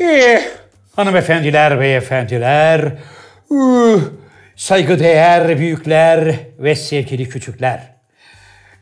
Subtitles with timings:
[0.00, 0.42] Eh,
[0.96, 2.92] hanımefendiler, beyefendiler,
[3.50, 4.00] uh,
[4.56, 7.80] saygıdeğer büyükler ve sevgili küçükler.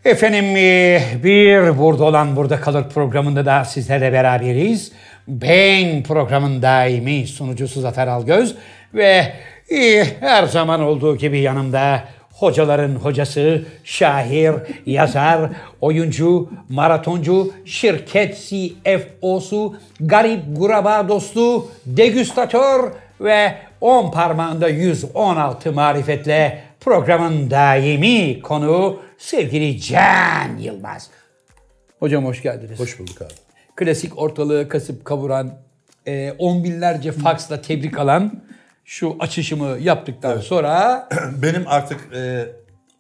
[0.04, 4.92] Efendim eh, bir Burada Olan Burada Kalır programında da sizlerle beraberiz.
[5.28, 8.54] Ben programın daimi sunucusu Zafer Algöz
[8.94, 9.32] ve
[9.70, 12.04] eh, her zaman olduğu gibi yanımda
[12.38, 14.54] hocaların hocası, şair,
[14.86, 27.50] yazar, oyuncu, maratoncu, şirket CFO'su, garip guraba dostu, degüstatör ve 10 parmağında 116 marifetle programın
[27.50, 31.10] daimi konuğu sevgili Can Yılmaz.
[31.98, 32.80] Hocam hoş geldiniz.
[32.80, 33.32] Hoş bulduk abi.
[33.76, 35.54] Klasik ortalığı kasıp kavuran,
[36.06, 38.32] e, on binlerce faksla tebrik alan
[38.88, 41.08] şu açışımı yaptıktan sonra
[41.42, 42.46] Benim artık e,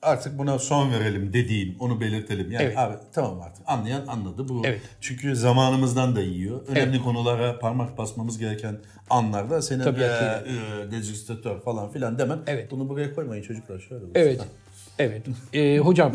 [0.02, 2.52] artık buna son verelim dediğim, onu belirtelim.
[2.52, 2.78] Yani Evet.
[2.78, 4.48] abi tamam artık anlayan anladı.
[4.48, 4.80] Bu Evet.
[5.00, 6.66] çünkü zamanımızdan da yiyor.
[6.68, 7.04] Önemli Evet.
[7.04, 8.76] konulara parmak basmamız gereken
[9.10, 12.38] anlarda Tabii e, e, dezüstatör falan filan demen.
[12.46, 12.70] Evet.
[12.70, 14.04] Bunu buraya koymayın çocuklar şöyle.
[14.04, 14.12] olsun.
[14.14, 14.40] Evet.
[14.98, 15.22] Evet.
[15.52, 16.12] Ee, hocam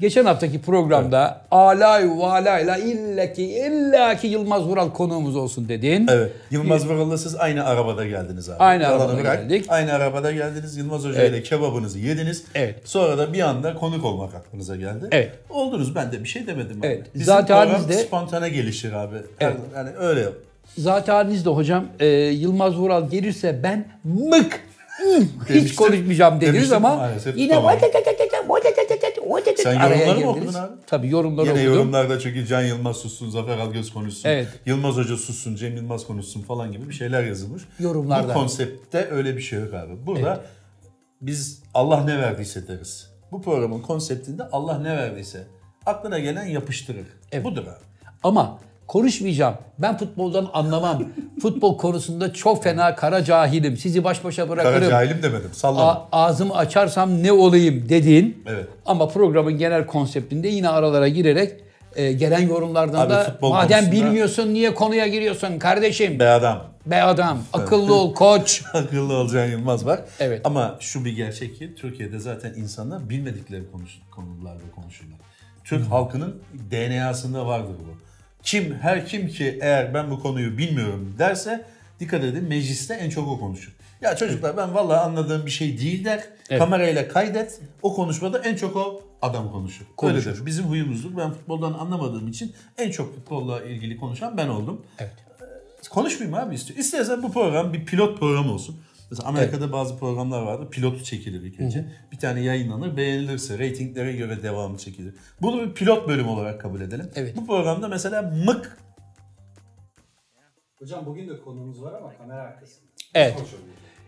[0.00, 6.06] geçen haftaki programda alay valayla illaki illaki Yılmaz Vural konuğumuz olsun dedin.
[6.10, 6.32] Evet.
[6.50, 8.56] Yılmaz Vural'la siz aynı arabada geldiniz abi.
[8.58, 9.64] Aynı Yalanı arabada geldik.
[9.68, 10.76] Aynı arabada geldiniz.
[10.76, 11.30] Yılmaz Hoca Evet.
[11.30, 12.44] ile kebabınızı yediniz.
[12.54, 12.80] Evet.
[12.84, 15.06] Sonra da bir anda konuk olmak aklınıza geldi.
[15.12, 15.32] Evet.
[15.50, 16.86] Oldunuz ben de bir şey demedim abi.
[16.86, 17.06] Evet.
[17.14, 19.16] Bizim Zaten program de- spontane gelişir abi.
[19.40, 19.56] Evet.
[19.76, 20.32] Yani öyle yap.
[20.78, 24.60] Zaten halinizde hocam e, Yılmaz Vural gelirse ben mık
[25.48, 27.78] hiç konuşmayacağım dediniz Demiştim, ama maalesef yine tutamam.
[29.56, 30.72] Sen yorumları mı okudun abi?
[30.86, 31.74] Tabii yorumları Yine okudum.
[31.74, 34.48] yorumlarda çünkü Can Yılmaz sussun, Zafer Algöz konuşsun, Evet.
[34.66, 37.62] Yılmaz Hoca sussun, Cem Yılmaz konuşsun falan gibi bir şeyler yazılmış.
[37.80, 38.28] Yorumlarda.
[38.28, 40.06] Bu konseptte öyle bir şey yok abi.
[40.06, 40.44] Burada
[41.20, 43.10] biz Allah ne verdiyse deriz.
[43.32, 45.46] Bu programın konseptinde Allah ne verdiyse
[45.86, 47.06] aklına gelen yapıştırır.
[47.44, 47.84] Budur abi.
[48.22, 49.54] Ama konuşmayacağım.
[49.78, 51.02] Ben futboldan anlamam.
[51.42, 53.76] Futbol konusunda çok fena kara cahilim.
[53.76, 54.74] Sizi baş başa bırakırım.
[54.80, 55.50] Kara cahilim demedim.
[55.52, 55.90] Sallama.
[55.92, 58.42] A- ağzımı açarsam ne olayım dedin.
[58.46, 58.66] Evet.
[58.86, 61.52] Ama programın genel konseptinde yine aralara girerek
[61.96, 66.18] e, gelen yorumlardan Abi da madem konusunda- bilmiyorsun niye konuya giriyorsun kardeşim?
[66.18, 66.64] Be adam.
[66.86, 68.62] Be adam, akıllı ol koç.
[68.74, 70.00] Akıllı olacağın Yılmaz var.
[70.20, 70.40] Evet.
[70.44, 75.18] Ama şu bir gerçek ki Türkiye'de zaten insanlar bilmedikleri konuş, konularda konuşurlar.
[75.64, 75.90] Türk Hmm.
[75.90, 76.34] halkının
[76.70, 78.05] DNA'sında vardır bu.
[78.46, 81.64] Kim her kim ki eğer ben bu konuyu bilmiyorum derse
[82.00, 83.76] dikkat edin mecliste en çok o konuşur.
[84.00, 86.24] Ya çocuklar ben vallahi anladığım bir şey değil der.
[86.50, 86.60] Evet.
[86.60, 87.60] Kamerayla kaydet.
[87.82, 89.86] O konuşmada en çok o adam konuşur.
[89.96, 90.26] Konuşur.
[90.30, 90.46] Öyledir.
[90.46, 91.16] Bizim huyumuzdur.
[91.16, 94.86] Ben futboldan anlamadığım için en çok futbolla ilgili konuşan ben oldum.
[94.98, 95.12] Evet.
[95.90, 96.78] Konuşmayayım abi istiyor.
[96.78, 98.76] İstersen bu program bir pilot program olsun.
[99.10, 100.70] Mesela Amerika'da bazı programlar vardı.
[100.70, 101.84] Pilotu çekilir ilk önce.
[102.12, 102.96] Bir tane yayınlanır.
[102.96, 105.14] Beğenilirse reytinglere göre devamı çekilir.
[105.42, 107.10] Bunu bir pilot bölüm olarak kabul edelim.
[107.14, 107.36] Evet.
[107.36, 108.78] Bu programda mesela mık
[110.78, 112.86] Hocam bugün de konuğumuz var ama kamera arkasında.
[113.14, 113.34] Evet.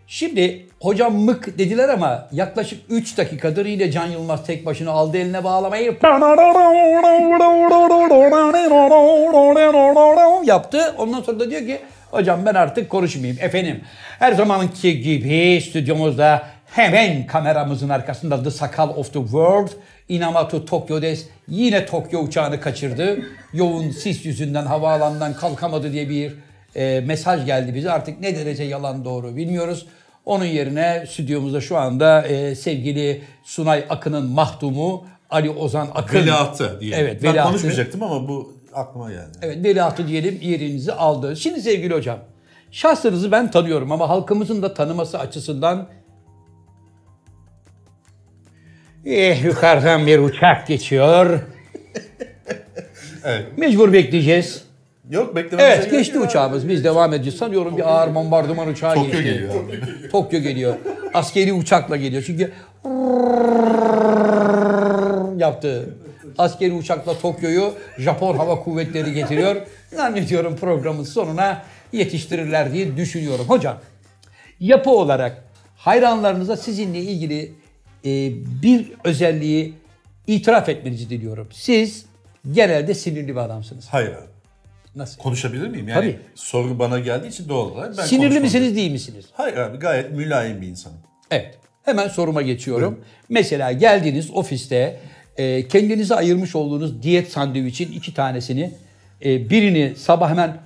[0.07, 5.43] Şimdi hocam mık dediler ama yaklaşık 3 dakikadır yine Can Yılmaz tek başına aldı eline
[5.43, 5.85] bağlamayı
[10.43, 10.95] yaptı.
[10.97, 11.79] Ondan sonra da diyor ki
[12.11, 13.37] hocam ben artık konuşmayayım.
[13.41, 13.81] Efendim
[14.19, 19.69] her zamanki gibi stüdyomuzda hemen kameramızın arkasında The Sakal of the World
[20.09, 23.19] Inamatu Tokyo Des yine Tokyo uçağını kaçırdı.
[23.53, 26.33] Yoğun sis yüzünden havaalanından kalkamadı diye bir
[26.75, 27.91] e, mesaj geldi bize.
[27.91, 29.85] Artık ne derece yalan doğru bilmiyoruz.
[30.25, 36.19] Onun yerine stüdyomuzda şu anda e, sevgili Sunay Akın'ın mahdumu Ali Ozan Akın.
[36.19, 36.99] veliahtı diyelim.
[36.99, 37.49] Evet, ben veliahtı.
[37.49, 39.37] konuşmayacaktım ama bu aklıma geldi.
[39.41, 41.35] Evet veliahtı diyelim yerinizi aldı.
[41.35, 42.19] Şimdi sevgili hocam
[42.71, 45.87] şahsınızı ben tanıyorum ama halkımızın da tanıması açısından
[49.05, 51.39] Eh, yukarıdan bir uçak geçiyor.
[53.23, 53.57] Evet.
[53.57, 54.63] Mecbur bekleyeceğiz.
[55.09, 56.25] Yok beklememize Evet geçti yok.
[56.25, 56.67] uçağımız.
[56.69, 57.39] Biz devam edeceğiz.
[57.39, 59.23] Sanıyorum bir ağır bombardıman uçağı Tokyo geçti.
[59.23, 60.09] geliyor abi.
[60.11, 60.75] Tokyo geliyor.
[61.13, 62.23] Askeri uçakla geliyor.
[62.27, 62.51] Çünkü
[65.37, 65.89] yaptı.
[66.37, 69.55] Askeri uçakla Tokyo'yu Japon Hava Kuvvetleri getiriyor.
[69.95, 73.45] Zannediyorum programın sonuna yetiştirirler diye düşünüyorum.
[73.47, 73.77] Hocam
[74.59, 75.43] yapı olarak
[75.77, 77.53] hayranlarınıza sizinle ilgili
[78.05, 78.31] e,
[78.63, 79.73] bir özelliği
[80.27, 81.47] itiraf etmenizi diliyorum.
[81.51, 82.05] Siz
[82.51, 83.87] genelde sinirli bir adamsınız.
[83.91, 84.29] Hayır abi.
[84.95, 85.21] Nasıl?
[85.21, 85.87] Konuşabilir miyim?
[85.87, 86.19] Yani Tabii.
[86.35, 89.25] soru bana geldiği için doğal olarak ben Sinirli misiniz değil misiniz?
[89.33, 90.97] Hayır abi gayet mülayim bir insanım.
[91.31, 91.59] Evet.
[91.83, 93.05] Hemen soruma geçiyorum.
[93.29, 94.99] Mesela geldiğiniz ofiste
[95.39, 98.71] e, kendinize ayırmış olduğunuz diyet sandviçin iki tanesini
[99.25, 100.57] e, birini sabah hemen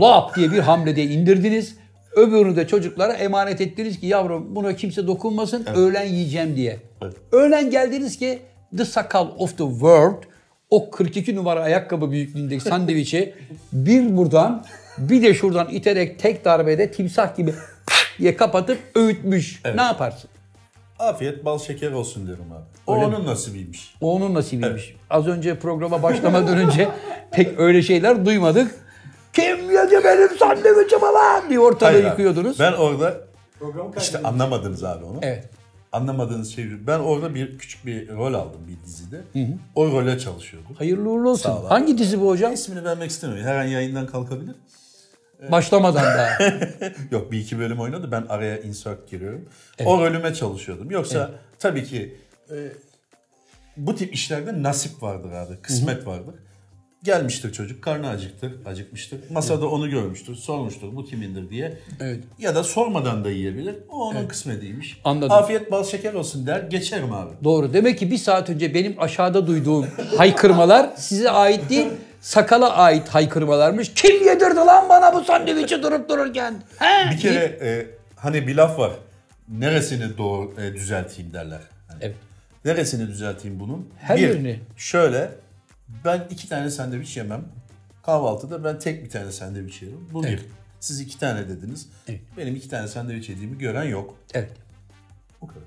[0.00, 1.76] lap diye bir hamlede indirdiniz.
[2.16, 6.78] Öbürünü de çocuklara emanet ettiniz ki yavrum buna kimse dokunmasın öğlen yiyeceğim diye.
[7.02, 7.14] Evet.
[7.32, 8.38] Öğlen geldiniz ki
[8.76, 10.22] The Sakal of the World
[10.70, 13.34] o 42 numara ayakkabı büyüklüğündeki sandviçi
[13.72, 14.64] bir buradan
[14.98, 17.54] bir de şuradan iterek tek darbede timsah gibi
[18.18, 19.62] diye kapatıp öğütmüş.
[19.74, 20.30] Ne yaparsın?
[21.02, 22.64] Afiyet bal şeker olsun derim abi.
[22.86, 23.16] O Öyle mi?
[23.16, 23.94] onun nasibiymiş.
[24.00, 24.96] O onun nasibiymiş.
[25.10, 26.88] Az önce programa başlamadan önce
[27.32, 28.74] pek öyle şeyler duymadık.
[29.32, 32.08] Kim yedi benim sandviçimi lan diye ortalığı Hayır abi.
[32.10, 32.58] yıkıyordunuz.
[32.60, 33.16] Ben orada
[33.58, 35.18] Programı işte anlamadınız abi onu.
[35.22, 35.48] Evet.
[35.92, 39.20] Anlamadığınız şey ben orada bir küçük bir rol aldım bir dizide.
[39.74, 40.74] O role çalışıyordum.
[40.78, 41.50] Hayırlı uğurlu olsun.
[41.50, 41.66] Abi.
[41.66, 42.52] Hangi dizi bu hocam?
[42.52, 43.46] İsmini vermek istemiyorum.
[43.46, 44.54] Her an yayından kalkabilir.
[45.50, 46.38] Başlamadan daha.
[47.10, 48.08] Yok bir iki bölüm oynadı.
[48.10, 49.48] Ben araya insert giriyorum.
[49.84, 50.90] O rolüme çalışıyordum.
[50.90, 52.16] Yoksa tabii ki
[52.50, 52.56] e,
[53.76, 55.56] bu tip işlerde nasip vardır abi.
[55.62, 56.34] Kısmet vardır.
[57.02, 59.20] Gelmiştir çocuk, karnı acıktır, acıkmıştır.
[59.30, 61.78] Masada onu görmüştür, sormuştur bu kimindir diye.
[62.00, 62.24] Evet.
[62.38, 63.74] Ya da sormadan da yiyebilir.
[63.88, 65.00] O onun kısmetiymiş.
[65.04, 65.32] Anladım.
[65.32, 67.30] Afiyet bal şeker olsun der, geçerim abi.
[67.44, 67.72] Doğru.
[67.72, 69.86] Demek ki bir saat önce benim aşağıda duyduğum
[70.16, 71.88] haykırmalar size ait değil,
[72.22, 73.92] sakala ait haykırmalarmış.
[73.94, 76.62] Kim yedirdi lan bana bu sandviçi durup dururken?
[76.78, 77.10] He?
[77.10, 77.86] Bir kere e,
[78.16, 78.92] hani bir laf var.
[79.48, 81.60] Neresini doğru e, düzelteyim derler.
[81.88, 82.16] Hani Evet.
[82.64, 83.88] Neresini düzelteyim bunun?
[83.98, 84.60] Her bir, yerini.
[84.76, 85.30] Şöyle
[86.04, 87.44] ben iki tane sandviç yemem.
[88.02, 90.08] Kahvaltıda ben tek bir tane sandviç yerim.
[90.12, 90.38] Bu Evet.
[90.38, 90.46] bir.
[90.80, 91.88] Siz iki tane dediniz.
[92.08, 92.20] Evet.
[92.36, 94.16] Benim iki tane sandviç yediğimi gören yok.
[94.34, 94.50] Evet.
[95.40, 95.62] Bu kadar.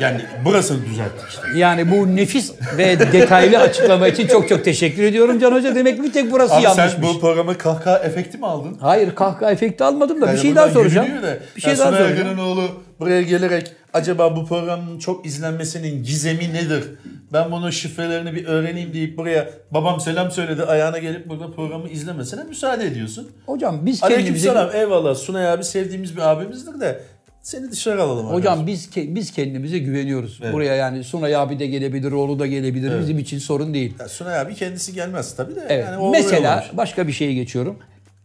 [0.00, 1.42] Yani burasını düzelttik işte.
[1.56, 5.74] Yani bu nefis ve detaylı açıklama için çok çok teşekkür ediyorum Can Hoca.
[5.74, 6.92] Demek bir tek burası Abi yanlışmış.
[6.92, 8.76] sen bu programa kahkaha efekti mi aldın?
[8.80, 11.06] Hayır kahkaha efekti almadım da bir Yani şey daha buradan soracağım.
[11.06, 12.12] gülünüyor da, Bir şey ya daha soracağım.
[12.12, 12.62] Akın'ın oğlu
[13.00, 16.84] buraya gelerek acaba bu programın çok izlenmesinin gizemi nedir?
[17.32, 22.44] Ben bunun şifrelerini bir öğreneyim deyip buraya babam selam söyledi ayağına gelip burada programı izlemesine
[22.44, 23.30] müsaade ediyorsun.
[23.46, 24.50] Hocam biz kendimize...
[24.50, 27.00] Aleykümselam eyvallah Sunay abi sevdiğimiz bir abimizdir de
[27.42, 28.26] seni dışarı alalım.
[28.26, 30.40] Hocam biz ke- biz kendimize güveniyoruz.
[30.42, 30.52] Evet.
[30.54, 33.00] Buraya yani Sunay abi de gelebilir, oğlu da gelebilir.
[33.00, 33.94] Bizim için sorun değil.
[34.00, 35.66] Ya Sunay abi kendisi gelmez tabii de.
[35.68, 35.84] Evet.
[35.84, 37.78] Yani Mesela başka bir şeye geçiyorum.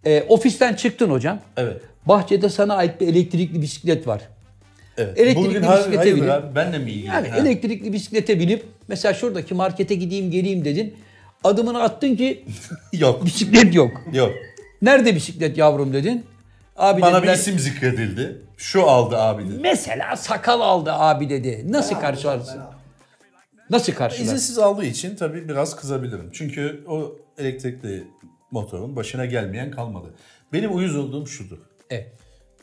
[0.05, 1.39] Ee, ofisten çıktın hocam.
[1.57, 1.81] Evet.
[2.05, 4.21] Bahçede sana ait bir elektrikli bisiklet var.
[4.97, 5.19] Evet.
[5.19, 7.05] Elektrikli Bugün bisiklete binip- abi benle mi ilgili?
[7.07, 7.37] Yani Ha.
[7.37, 10.95] elektrikli bisiklete binip mesela şuradaki markete gideyim geleyim dedin.
[11.43, 12.43] Adımını attın ki
[12.93, 13.25] Yok.
[13.25, 13.91] bisiklet yok.
[14.13, 14.31] Yok.
[14.81, 16.25] Nerede bisiklet yavrum dedin.
[16.77, 18.37] Abi Bana bir dediler, isim zikredildi.
[18.57, 19.59] Şu aldı abi dedi.
[19.61, 21.65] Mesela sakal aldı abi dedi.
[21.71, 22.61] Nasıl karşılarsın?
[23.69, 24.23] Nasıl karşılarsın?
[24.25, 26.29] İzinsiz aldığı için tabii biraz kızabilirim.
[26.33, 28.07] Çünkü o elektrikli
[28.51, 30.13] motorun başına gelmeyen kalmadı.
[30.53, 31.57] Benim uyuz olduğum şudur.
[31.89, 32.11] Evet.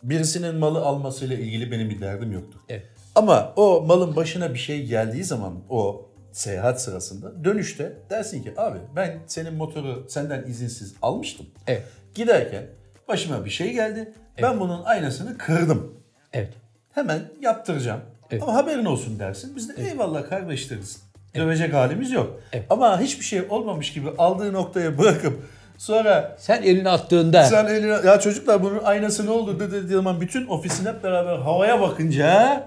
[0.02, 2.60] Birisinin malı almasıyla ilgili benim bir derdim yoktur.
[2.68, 2.86] Evet.
[3.14, 8.78] Ama o malın başına bir şey geldiği zaman o seyahat sırasında dönüşte dersin ki abi
[8.96, 11.46] ben senin motoru senden izinsiz almıştım.
[11.66, 11.82] Evet.
[12.14, 12.66] Giderken
[13.08, 14.12] başıma bir şey geldi.
[14.42, 15.94] Ben bunun aynasını kırdım.
[16.32, 16.52] Evet.
[16.92, 18.00] Hemen yaptıracağım.
[18.30, 18.42] Evet.
[18.42, 19.56] Ama haberin olsun dersin.
[19.56, 21.02] Biz de eyvallah kardeşleriz.
[21.34, 22.40] Dövecek halimiz yok.
[22.70, 25.42] Ama hiçbir şey olmamış gibi aldığı noktaya bırakıp
[25.78, 30.46] sonra Sen elini attığında sen eline ya çocuklar bunun aynası ne oldu dedi zaman bütün
[30.46, 32.64] ofisin hep beraber havaya bakınca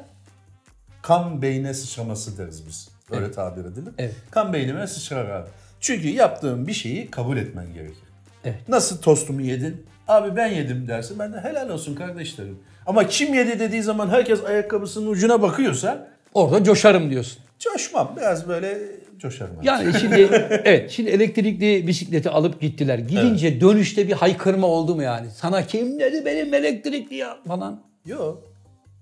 [1.01, 2.89] kan beyne sıçraması deriz biz.
[3.11, 3.93] Öyle tabir edilir.
[3.97, 4.15] Evet.
[4.31, 5.49] Kan beynime sıçrar abi.
[5.79, 8.03] Çünkü yaptığın bir şeyi kabul etmen gerekir.
[8.43, 8.69] Evet.
[8.69, 9.85] Nasıl tostumu yedin?
[10.07, 11.19] Abi ben yedim dersin.
[11.19, 12.59] Ben de helal olsun kardeşlerim.
[12.85, 17.37] Ama kim yedi dediği zaman herkes ayakkabısının ucuna bakıyorsa orada coşarım diyorsun.
[17.59, 18.13] coşmam.
[18.17, 18.77] Biraz böyle
[19.17, 19.59] coşarım.
[19.59, 19.67] abi.
[19.67, 20.21] Yani şimdi
[20.65, 22.99] evet şimdi elektrikli bisikleti alıp gittiler.
[22.99, 25.27] Gidince dönüşte bir haykırma oldu mu yani?
[25.35, 27.81] Sana kim dedi benim elektrikli ya falan.
[28.05, 28.43] Yok.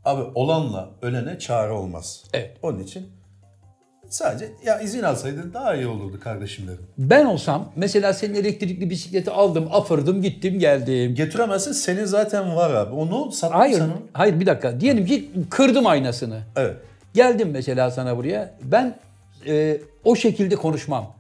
[0.06, 2.24] Abi olanla ölene çare olmaz.
[2.34, 2.58] Evet.
[2.62, 3.08] Onun için
[4.16, 6.86] sadece ya izin alsaydın daha iyi olurdu kardeşim dedim.
[6.98, 11.16] Ben olsam mesela senin elektrikli bisikleti aldım, afırdım, gittim, geldim.
[11.16, 12.96] Getiremezsin senin zaten var abi.
[12.96, 14.02] Onu sattın Hayır, onu.
[14.14, 14.80] hayır bir dakika.
[14.80, 16.40] Diyelim ki kırdım aynasını.
[16.56, 16.76] Evet.
[17.14, 18.54] Geldim mesela sana buraya.
[18.64, 18.96] Ben
[19.48, 21.14] e, o şekilde konuşmam.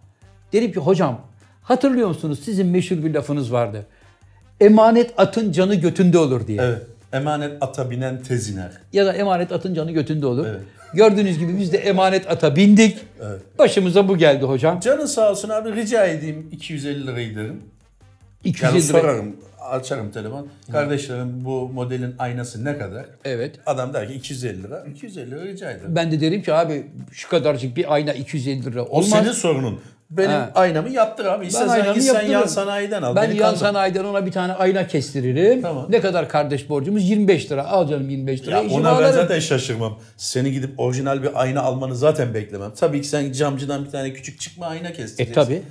[0.53, 1.21] Derim ki hocam
[1.63, 3.85] hatırlıyor musunuz sizin meşhur bir lafınız vardı.
[4.61, 6.61] Emanet atın canı götünde olur diye.
[6.61, 6.81] Evet.
[7.13, 8.71] Emanet ata binen tez iner.
[8.93, 10.45] Ya da emanet atın canı götünde olur.
[10.45, 10.61] Evet.
[10.95, 12.97] Gördüğünüz gibi biz de emanet ata bindik.
[13.21, 13.41] Evet.
[13.59, 14.79] Başımıza bu geldi hocam.
[14.79, 17.61] Canın sağ olsun abi rica edeyim 250 lirayı derim.
[18.43, 18.99] 250 Yani lira.
[19.01, 19.35] sorarım,
[19.69, 20.47] açarım telefon.
[20.71, 23.05] Kardeşlerim bu modelin aynası ne kadar?
[23.25, 23.55] Evet.
[23.65, 24.85] Adam der ki 250 lira.
[24.91, 25.95] 250 lira rica ederim.
[25.95, 29.09] Ben de derim ki abi şu kadarcık bir ayna 250 lira O olmaz.
[29.09, 29.79] senin sorunun.
[30.09, 30.51] Benim Ha.
[30.55, 31.45] aynamı yaptır abi.
[31.47, 33.15] İstersen aynamı git sen yan sanayiden al.
[33.15, 35.61] Ben Beni yan sanayiden ona bir tane ayna kestiririm.
[35.61, 35.85] Tamam.
[35.89, 37.09] Ne kadar kardeş borcumuz?
[37.09, 37.65] 25 lira.
[37.67, 38.55] Al canım 25 lira.
[38.61, 39.99] Ya ona ben zaten şaşırmam.
[40.17, 42.71] Seni gidip orijinal bir ayna almanı zaten beklemem.
[42.79, 45.63] Tabii ki sen camcıdan bir tane küçük çıkma ayna E kestireceksin.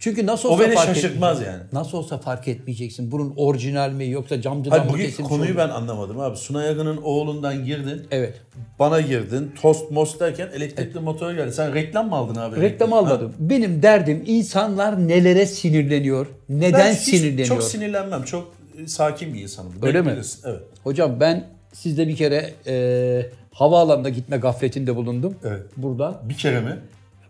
[0.00, 1.62] Çünkü nasıl O olsa beni fark şaşırtmaz yani.
[1.72, 3.10] Nasıl olsa fark etmeyeceksin.
[3.12, 6.36] Bunun orijinal mi yoksa camcıdan Hayır mı kesilmiş konuyu ben anlamadım abi.
[6.36, 8.06] Sunay Akın'ın oğlundan girdin.
[8.10, 8.40] Evet.
[8.78, 9.52] Bana girdin.
[9.62, 11.52] Tost most derken elektrikli motor geldi.
[11.52, 12.60] Sen reklam mı aldın abi?
[12.60, 12.98] Reklam Ha.
[12.98, 13.32] almadım.
[13.38, 16.26] Benim derdim insanlar nelere sinirleniyor?
[16.48, 17.46] Neden Ben hiç sinirleniyor?
[17.48, 18.22] çok sinirlenmem.
[18.24, 18.52] Çok
[18.84, 19.72] e, sakin bir insanım.
[19.82, 20.12] Öyle mi?
[20.12, 20.42] Bilirsin.
[20.48, 20.60] Evet.
[20.84, 25.34] Hocam ben sizde bir kere e, havaalanına gitme gafletinde bulundum.
[25.44, 25.62] Evet.
[25.76, 26.16] Buradan.
[26.28, 26.76] Bir kere mi?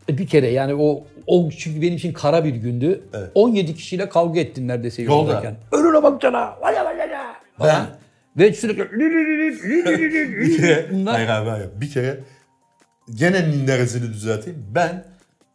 [0.09, 3.01] E, Bir kere yani o o çünkü benim için kara bir gündü.
[3.15, 3.31] Evet.
[3.35, 5.15] 17 kişiyle kavga ettim neredeyse Yolda.
[5.33, 5.57] yoldayken.
[5.73, 6.55] Önüne baksana.
[6.63, 7.37] Vaya vaya vaya.
[7.61, 7.87] Ben-
[8.45, 8.91] Ve sürekli
[10.41, 10.87] Bir kere.
[10.93, 11.69] Bunlar- Hayır abi hayır.
[11.81, 12.21] Bir kere
[13.15, 14.67] gene neresini düzelteyim.
[14.75, 15.05] Ben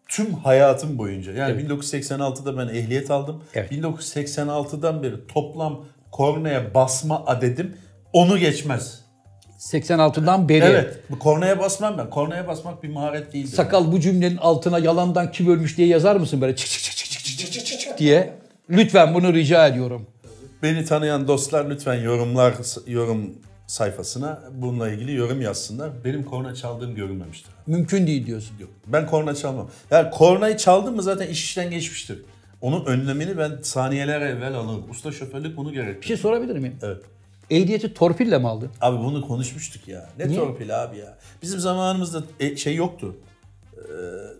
[0.07, 3.43] tüm hayatım boyunca yani 1986'da ben ehliyet aldım.
[3.53, 3.71] Evet.
[3.71, 7.77] 1986'dan beri toplam kornaya basma adedim
[8.13, 9.04] onu geçmez.
[9.59, 10.63] 86'dan beri.
[10.65, 10.99] Evet.
[11.09, 12.09] Bu kornaya basmam ben.
[12.09, 13.47] Kornaya basmak bir maharet değil.
[13.47, 17.11] Sakal bu cümlenin altına yalandan kim ölmüş diye yazar mısın böyle çık çık çık çık
[17.11, 18.33] çık çık çık, çık, çık diye?
[18.69, 20.07] Lütfen bunu rica ediyorum.
[20.63, 22.53] Beni tanıyan dostlar lütfen yorumlar
[22.87, 23.33] yorum
[23.67, 25.89] sayfasına bununla ilgili yorum yazsınlar.
[26.05, 27.51] Benim korna çaldığım görülmemiştir.
[27.67, 28.55] Mümkün değil diyorsun.
[28.59, 28.69] Yok.
[28.87, 29.69] Ben korna çalmam.
[29.91, 32.19] Yani kornayı çaldım mı zaten iş işten geçmiştir.
[32.61, 34.89] Onun önlemini ben saniyeler evvel alırım.
[34.89, 36.01] Usta şoförlük bunu gerektirir.
[36.01, 36.75] Bir şey sorabilir miyim?
[36.83, 37.01] Evet.
[37.49, 38.69] Ehliyeti torpille mi aldın?
[38.81, 40.09] Abi bunu konuşmuştuk ya.
[40.19, 40.39] Ne Niye?
[40.39, 41.17] torpil abi ya.
[41.41, 43.15] Bizim zamanımızda e, şey yoktu.
[43.77, 43.81] Ee,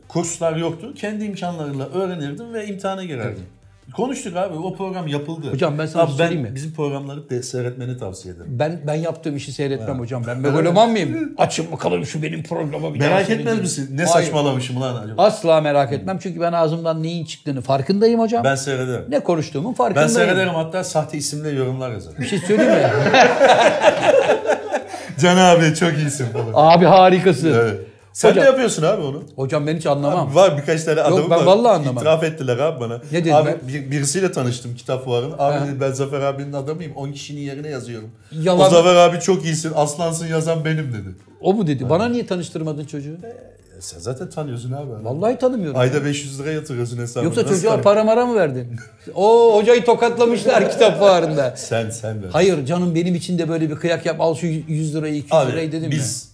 [0.08, 0.94] kurslar yoktu.
[0.96, 3.46] Kendi imkanlarıyla öğrenirdim ve imtihana girerdim.
[3.94, 4.58] Konuştuk abi.
[4.58, 5.52] O program yapıldı.
[5.52, 6.56] Hocam ben sana abi bir söyleyeyim mi?
[6.56, 8.48] Bizim programları de seyretmeni tavsiye ederim.
[8.60, 10.24] Ben ben yaptığım işi seyretmem hocam.
[10.28, 11.34] Ben megaloman mıyım?
[11.38, 13.90] Açın bakalım şu benim programa bir Merak etmez misin?
[13.98, 14.26] Ne Hayır.
[14.26, 15.24] saçmalamışım lan acaba?
[15.24, 18.44] Asla merak etmem çünkü ben ağzımdan neyin çıktığını farkındayım hocam.
[18.44, 19.06] Ben seyrederim.
[19.10, 20.10] Ne konuştuğumun Ben farkındayım.
[20.10, 22.18] seyrederim hatta sahte isimle yorumlar yazarım.
[22.22, 22.80] Bir şey söyleyeyim mi?
[25.20, 26.52] Can abi çok iyisin falan.
[26.54, 27.54] Abi harikasın.
[27.54, 27.80] Evet.
[28.16, 29.24] Sen Hocam- de yapıyorsun abi onu.
[29.36, 30.36] Hocam ben hiç anlamam.
[30.36, 31.46] Var birkaç tane adamım ben var.
[31.46, 31.98] vallahi anlamam.
[31.98, 33.02] İtiraf ettiler abi bana.
[33.12, 33.42] Ne dediler?
[33.42, 35.40] Abi bir- birisiyle tanıştım kitap fuarında.
[35.40, 36.96] Abi dedi, ben Zafer abinin adamıyım.
[36.96, 38.10] 10 kişinin yerine yazıyorum.
[38.32, 38.68] Yalan.
[38.68, 39.72] O Zafer abi çok iyisin.
[39.76, 41.16] Aslansın yazan benim dedi.
[41.42, 41.90] O mu dedi?
[41.90, 43.14] Bana niye tanıştırmadın çocuğu?
[43.78, 45.06] E sen zaten tanıyorsun abi.
[45.06, 45.80] Vallahi tanımıyorum.
[45.80, 47.24] Ayda 500 lira yatırıyorsun hesabına.
[47.30, 48.68] Yoksa Nasıl çocuğa para mara mı verdin?
[49.16, 51.56] O hocayı tokatlamışlar kitap fuarında.
[51.58, 52.30] Sen sen ver.
[52.32, 54.16] Hayır canım benim için de böyle bir kıyak yap.
[54.22, 56.30] Al şu 100 lirayı 200 Abi lirayı dedim biz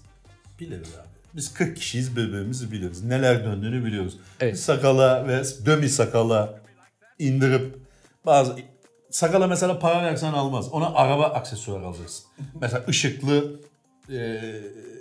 [0.60, 1.11] biliriz abi.
[1.36, 3.04] Biz 40 kişiyiz birbirimizi biliriz.
[3.04, 4.18] Neler döndüğünü biliyoruz.
[4.40, 4.60] Evet.
[4.60, 6.60] Sakala ve dömi sakala
[7.20, 7.76] indirip
[8.26, 8.56] bazı
[9.10, 10.70] sakala mesela para versen almaz.
[10.72, 12.26] Ona araba aksesuarı alacaksın.
[12.62, 13.60] mesela ışıklı
[14.14, 14.40] e,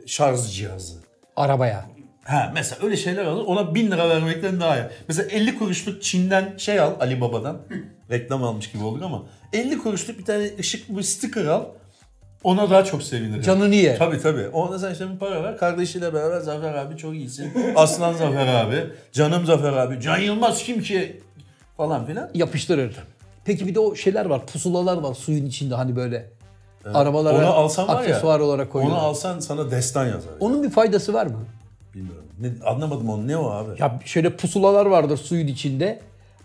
[0.07, 0.95] şarj cihazı.
[0.95, 1.01] ya.
[1.37, 1.87] Arabaya.
[2.25, 3.45] Ha mesela öyle şeyler alır.
[3.47, 4.85] Ona 1000 lira vermekten daha iyi.
[5.09, 7.59] Mesela 50 kuruşluk Çin'den şey al Ali Baba'dan.
[8.11, 9.23] Reklam almış gibi olduk ama
[9.53, 11.65] 50 kuruşluk bir tane ışıklı bir sticker al.
[12.45, 13.43] Ona daha çok sevinirim.
[13.43, 13.97] Canını ye.
[13.99, 14.49] Tabii tabii.
[14.49, 15.57] Ona sen işte bir para ver.
[15.59, 17.53] Kardeşiyle beraber Zafer abi çok iyisin.
[17.77, 18.87] Aslan Zafer abi.
[19.13, 20.01] Canım Zafer abi.
[20.01, 21.21] Can Yılmaz kim ki?
[21.77, 22.31] Falan filan.
[22.35, 22.97] Yapıştırır.
[23.45, 24.47] Peki bir de o şeyler var.
[24.47, 26.31] Pusulalar var suyun içinde hani böyle.
[26.95, 27.99] Arabalara Onu alsan var ya.
[28.01, 28.99] aksesuar olarak koyuyorlar.
[28.99, 30.33] Onu alsan sana destan yazar.
[30.41, 31.39] Onun bir faydası var mı?
[31.95, 32.25] Bilmiyorum.
[32.41, 33.29] Ne, anlamadım onu.
[33.29, 33.71] Ne o abi?
[33.79, 36.01] Ya şöyle pusulalar vardır suyun içinde.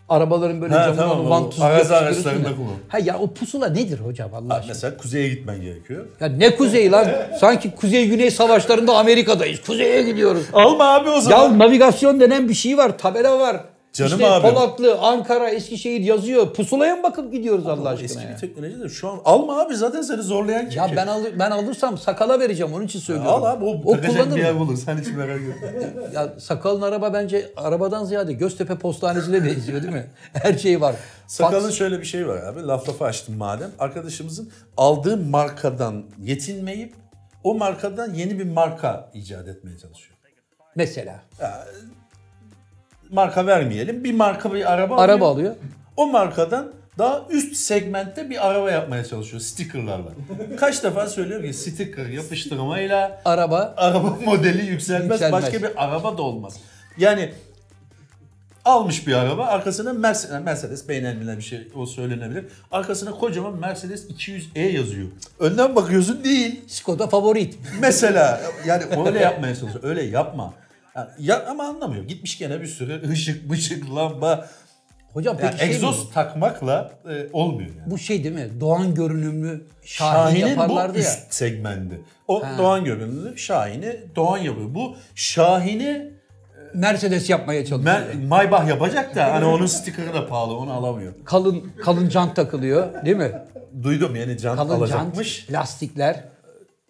[0.10, 2.68] Arabaların böyle Ha, camına tamam, vantuz arazi araçlarında kullan.
[2.88, 4.68] Ha ya o pusula nedir hocam Allah Ha, aşkına?
[4.74, 6.06] mesela kuzeye gitmen gerekiyor.
[6.20, 7.08] Ya ne kuzey lan?
[7.40, 9.62] Sanki kuzey güney savaşlarında Amerika'dayız.
[9.62, 10.44] Kuzeye gidiyoruz.
[10.54, 11.44] Alma abi o zaman.
[11.44, 12.98] Ya navigasyon denen bir şey var.
[12.98, 13.58] Tabela var.
[13.96, 14.50] Canım işte abi.
[14.50, 16.54] Polatlı, Ankara, Eskişehir yazıyor.
[16.54, 18.30] Pusulaya mı bakıp gidiyoruz Allah aşkına Eski ya?
[18.30, 21.52] bir teknoloji de şu an alma abi zaten seni zorlayan kim Ya ben al ben
[21.52, 23.34] alırsam sakala vereceğim onun için söylüyorum.
[23.34, 24.78] Al abi o, o kullanır bir yer bulur.
[24.78, 25.74] Sen hiç merak etme.
[26.14, 30.08] Ya sakalın araba bence arabadan ziyade Göztepe postanesine benziyor değil mi?
[30.34, 30.96] Her şey var.
[31.28, 32.64] Sakalın Fax- şöyle bir şey var abi.
[32.64, 33.72] Laf lafı açtım madem.
[33.80, 36.94] Arkadaşımızın aldığı markadan yetinmeyip
[37.44, 40.18] o markadan yeni bir marka icat etmeye çalışıyor.
[40.76, 41.20] mesela
[43.12, 44.04] Marka vermeyelim.
[44.04, 45.50] Bir marka bir araba, araba alıyor.
[45.52, 45.56] alıyor.
[45.98, 50.10] O markadan daha üst segmentte bir araba yapmaya çalışıyor stickerlarla.
[50.60, 55.44] Kaç defa söylüyor ki sticker yapıştırmayla Araba araba modeli yükselmez, Yükselmez.
[55.44, 56.58] başka bir araba da olmaz.
[56.98, 57.32] Yani
[58.66, 62.46] almış bir araba arkasına Mercedes, Mercedes beğenilmeyen bir şey o söylenebilir.
[62.72, 65.08] Arkasına kocaman Mercedes 200E yazıyor.
[65.40, 66.62] Önden bakıyorsun değil.
[66.68, 67.58] Skoda favorit.
[67.82, 69.84] Mesela yani öyle yapmaya çalışıyor.
[69.84, 70.54] Öyle yapma.
[70.96, 72.04] Yani ya, ama anlamıyor.
[72.04, 74.50] Gitmiş gene bir sürü ışık, bıçık, lamba.
[75.14, 77.80] Hocam peki Yani şey mi egzoz takmakla e, olmuyor yani.
[77.88, 77.92] bu?
[77.92, 78.50] Bu şey değil mi?
[78.60, 81.04] Doğan görünümlü Şahin, Şahin'in bu yaparlardı ya.
[81.04, 82.02] üst segmendi.
[82.28, 82.56] O Ha.
[82.58, 84.76] Doğan görünümlü Şahin'i Doğan yapıyor.
[84.76, 86.14] Bu Şahin'i
[86.74, 87.96] Mercedes yapmaya çalışıyor.
[87.96, 91.14] Mer- Maybach yapacak da hani onun sticker'ı da pahalı onu alamıyor.
[91.26, 93.32] kalın kalın jant takılıyor değil mi?
[93.84, 95.40] Duydum yani can Kalın alacakmış.
[95.46, 96.24] jant, lastikler.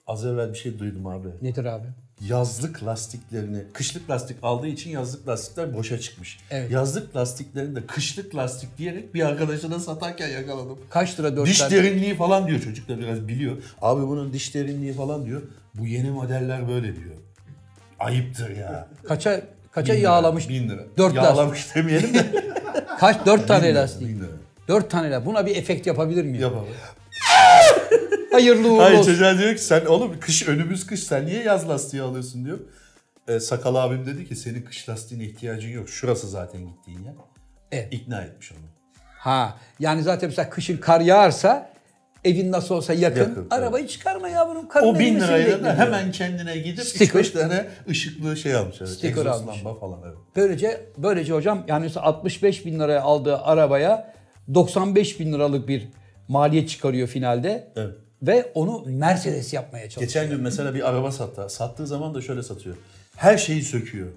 [0.08, 1.28] Az evvel bir şey duydum abi.
[1.42, 1.88] Nedir abi?
[2.22, 6.40] Yazlık lastiklerini, kışlık lastik aldığı için yazlık lastikler boşa çıkmış.
[6.52, 6.72] Evet.
[6.72, 10.80] Yazlık lastiklerini de kışlık lastik diyerek bir arkadaşına satarken yakaladım.
[10.90, 11.72] Kaç lira dört Diş tane?
[11.76, 13.58] derinliği falan diyor çocuk da biraz biliyor.
[13.82, 15.42] Abi bunun diş derinliği falan diyor.
[15.76, 17.16] Bu yeni modeller böyle diyor.
[18.00, 18.88] Ayıptır ya.
[19.08, 19.42] Kaça
[19.72, 20.50] kaça Bin lira, yağlamış?
[20.50, 20.82] Bin lira.
[20.98, 22.26] Dört Yağlamış demeyelim de.
[23.00, 23.26] Kaç?
[23.26, 24.08] Dört tane Bin lastik.
[24.08, 24.28] bin lira.
[24.68, 25.26] Dört tane lastik.
[25.28, 26.42] Buna bir efekt yapabilir miyim?
[26.42, 26.68] Yapalım.
[28.32, 29.12] Hayırlı uğurlu Hayır olsun.
[29.12, 32.60] çocuğa diyor ki sen oğlum kış önümüz kış sen niye yaz lastiği alıyorsun diyor.
[33.28, 35.90] Ee, Sakal abim dedi ki senin kış lastiğine ihtiyacın yok.
[35.90, 37.14] Şurası zaten gittiğin yer.
[37.72, 37.88] Evet.
[37.94, 38.60] İkna etmiş onu.
[39.18, 41.70] Ha yani zaten mesela kışın kar yağarsa
[42.24, 43.20] evin nasıl olsa yakın.
[43.20, 44.68] Yakın, Arabayı çıkarma yavrum.
[44.68, 47.20] Karın O bin lirayla da hemen kendine gidip Sticker.
[47.20, 48.76] 3-5 tane ışıklı şey almış.
[48.80, 48.90] Evet.
[48.90, 49.58] Sticker almış.
[49.58, 50.18] lamba falan evet.
[50.36, 54.14] Böylece böylece hocam yani mesela 65 bin liraya aldığı arabaya
[54.54, 55.88] 95 bin liralık bir
[56.28, 57.72] maliyet çıkarıyor finalde.
[57.76, 57.96] Evet.
[58.22, 60.08] Ve onu Mercedes yapmaya çalışıyor.
[60.08, 61.50] Geçen gün mesela bir araba sattı.
[61.50, 62.76] Sattığı zaman da şöyle satıyor.
[63.16, 64.08] Her şeyi söküyor.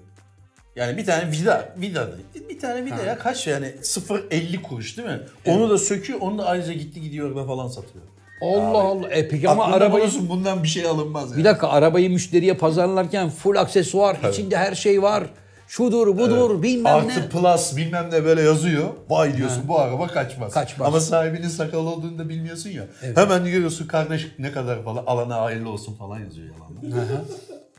[0.75, 5.19] Yani bir tane vida, vida da- bir tane vidaya kaç yani 0.50 kuruş değil mi?
[5.45, 8.03] Onu da söküyor, onu da ayrıca gitti gidiyor da falan satıyor.
[8.41, 9.09] Allah Allah.
[9.09, 11.39] E peki ama arabayı bulunsun, bundan bir şey alınmaz yani.
[11.39, 15.23] bir dakika arabayı müşteriye pazarlarken full aksesuar, içinde her şey var.
[15.69, 17.29] Şudur, budur, bilmem Artı ne.
[17.29, 18.89] plus bilmem ne böyle yazıyor.
[19.09, 20.53] Vay diyorsun bu araba kaçmaz.
[20.53, 20.87] Kaçmaz.
[20.87, 22.83] Ama sahibinin sakal olduğunu da bilmiyorsun ya.
[23.15, 27.05] Hemen görüyorsun kardeş ne kadar falan alana hayırlı olsun falan yazıyor yalanla.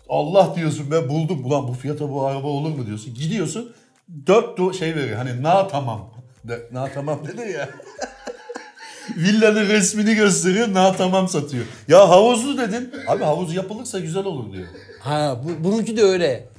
[0.09, 1.45] Allah diyorsun ben buldum.
[1.45, 3.15] Ulan bu fiyata bu araba olur mu diyorsun.
[3.15, 3.73] Gidiyorsun
[4.27, 5.17] dört şey veriyor.
[5.17, 6.11] Hani na tamam.
[6.45, 7.69] De, na tamam dedi ya.
[9.17, 10.75] Villanın resmini gösteriyor.
[10.75, 11.65] Na tamam satıyor.
[11.89, 12.93] Ya havuzlu dedin.
[13.09, 14.67] Abi havuz yapılırsa güzel olur diyor.
[15.01, 16.50] Ha bu, bununki de öyle.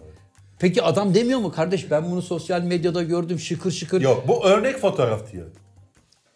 [0.62, 4.02] Peki adam demiyor mu kardeş ben bunu sosyal medyada gördüm şıkır şıkır.
[4.02, 5.46] Yok bu örnek fotoğraf diyor.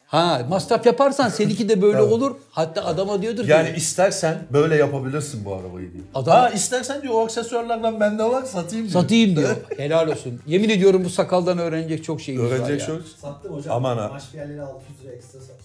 [0.08, 2.36] Ha masraf yaparsan seninki de böyle olur.
[2.52, 6.04] Hatta adama diyordur ki Yani istersen böyle yapabilirsin bu arabayı diyor.
[6.16, 9.02] Adam- Ha istersen diyor o aksesuarlardan bende var satayım diyor.
[9.02, 9.56] satayım diyor.
[9.78, 10.42] Helal olsun.
[10.48, 12.86] Yemin ediyorum bu sakaldan öğrenecek çok şeyimiz var Öğrenecek ya.
[12.86, 13.02] çok.
[13.22, 13.76] Sattım hocam.
[13.76, 14.08] Aman ha.
[14.14, 15.56] Maç bir yerlere 600 lira ekstra sattım.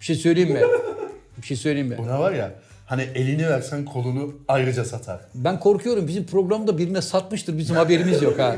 [0.00, 0.60] Bir şey söyleyeyim mi?
[1.42, 1.98] Bir şey söyleyeyim mi?
[1.98, 2.52] Buna var ya
[2.86, 5.20] hani elini versen kolunu ayrıca satar.
[5.34, 8.56] Ben korkuyorum bizim programda birine satmıştır bizim haberimiz yok ha.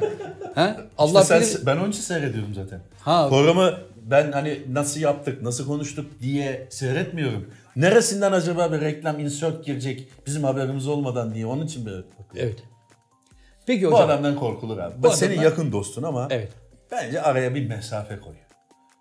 [0.54, 0.76] Ha?
[0.98, 1.58] Allah Allah sen, bilir.
[1.66, 2.80] ben onun için seyrediyorum zaten.
[3.00, 3.28] Ha.
[3.28, 7.50] Programı ben hani nasıl yaptık, nasıl konuştuk diye seyretmiyorum.
[7.76, 12.36] Neresinden acaba bir reklam insert girecek bizim haberimiz olmadan diye onun için böyle bakıyorum.
[12.36, 12.58] Evet.
[13.66, 14.10] Peki Bu hocam.
[14.10, 14.94] adamdan korkulur abi.
[15.02, 16.52] Bu senin adamdan- yakın dostun ama Evet.
[16.92, 18.34] bence araya bir mesafe koy.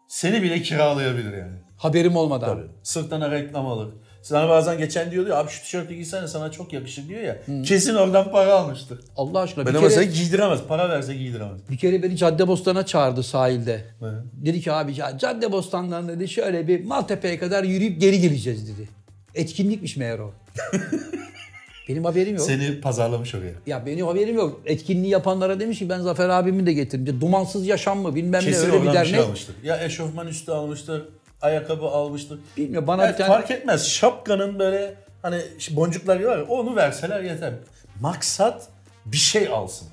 [0.08, 1.56] Seni bile kiralayabilir yani.
[1.78, 2.50] Haberim olmadan.
[2.58, 2.68] Tabii.
[2.84, 3.90] Sırtına reklam alır.
[4.28, 7.38] Sana bazen geçen diyor ya abi şu tişörtü giysene sana çok yakışır diyor ya.
[7.64, 9.00] Kesin oradan para almıştır.
[9.18, 10.60] Allah aşkına Ben bir ama kere, giydiremez.
[10.68, 11.60] Para verse giydiremez.
[11.70, 13.86] bir kere beni Caddebostan'a çağırdı sahilde.
[14.02, 14.14] Evet.
[14.34, 18.90] Dedi ki abi ya Caddebostan'dan dedi şöyle bir Maltepe'ye kadar yürüyüp geri geleceğiz dedi.
[19.36, 20.34] Etkinlikmiş meğer o.
[21.90, 22.46] Benim haberim yok.
[22.46, 23.52] Seni pazarlamış oraya.
[23.68, 24.62] Ya benim haberim yok.
[24.66, 27.22] Etkinliği yapanlara demiş ki ben Zafer abimi de getirdim.
[27.22, 29.10] Dumansız yaşam mı bilmem ne Kesin öyle bir oradan bir dernek.
[29.12, 29.56] şey almıştır.
[29.64, 31.04] Ya eşofman üstü almıştır.
[31.42, 32.40] Ayakkabı almıştır.
[32.58, 33.88] Bilmiyorum bana Ya bir tane Fark etmez.
[33.88, 37.54] Şapkanın böyle hani boncukları var ya onu verseler yeter.
[38.02, 38.68] Maksat
[39.06, 39.88] bir şey alsın.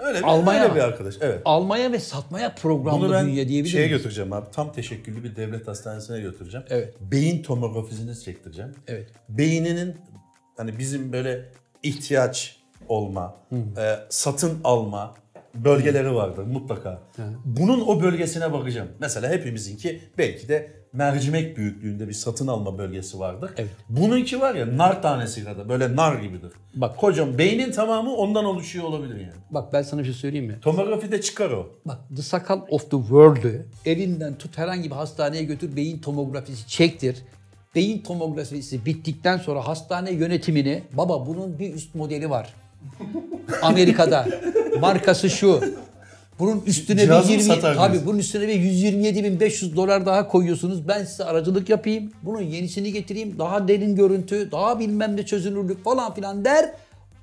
[0.00, 1.14] Öyle bir, Almaya öyle bir arkadaş.
[1.20, 1.42] Evet.
[1.44, 4.46] almaya ve satmaya Bunu programlı ben bünye diyebilir şeye götüreceğim abi.
[4.52, 6.66] Tam teşekküllü bir devlet hastanesine götüreceğim.
[6.70, 6.94] Evet.
[7.00, 8.74] Beyin tomografisini çektireceğim.
[8.86, 9.08] Evet.
[9.28, 9.96] Beyninin
[10.56, 11.44] hani bizim böyle
[11.82, 12.56] ihtiyaç
[12.88, 15.14] olma, e, satın alma
[15.64, 17.02] bölgeleri vardır mutlaka.
[17.44, 18.88] Bunun o bölgesine bakacağım.
[19.00, 23.50] Mesela hepimizinki belki de mercimek büyüklüğünde bir satın alma bölgesi vardır.
[23.56, 23.70] Evet.
[23.88, 26.52] Bununki var ya nar tanesi kadar böyle nar gibidir.
[26.74, 26.96] Bak.
[26.96, 29.32] Kocam beynin tamamı ondan oluşuyor olabilir yani.
[29.50, 30.58] Bak ben sana bir şey söyleyeyim mi?
[30.62, 31.70] Tomografide çıkar o.
[31.84, 37.16] Bak The Sakal of the World'ü elinden tut herhangi bir hastaneye götür beyin tomografisi çektir.
[37.74, 42.54] Beyin tomografisi bittikten sonra hastane yönetimini baba bunun bir üst modeli var.
[43.62, 44.28] Amerika'da
[44.80, 45.60] markası şu.
[46.38, 50.88] Bunun üstüne bir Cihazı mı 20 satar tabii bunun üstüne bir 127.500 dolar daha koyuyorsunuz.
[50.88, 52.12] Ben size aracılık yapayım.
[52.22, 53.38] Bunun yenisini getireyim.
[53.38, 56.70] Daha derin görüntü, daha bilmem ne çözünürlük falan filan der.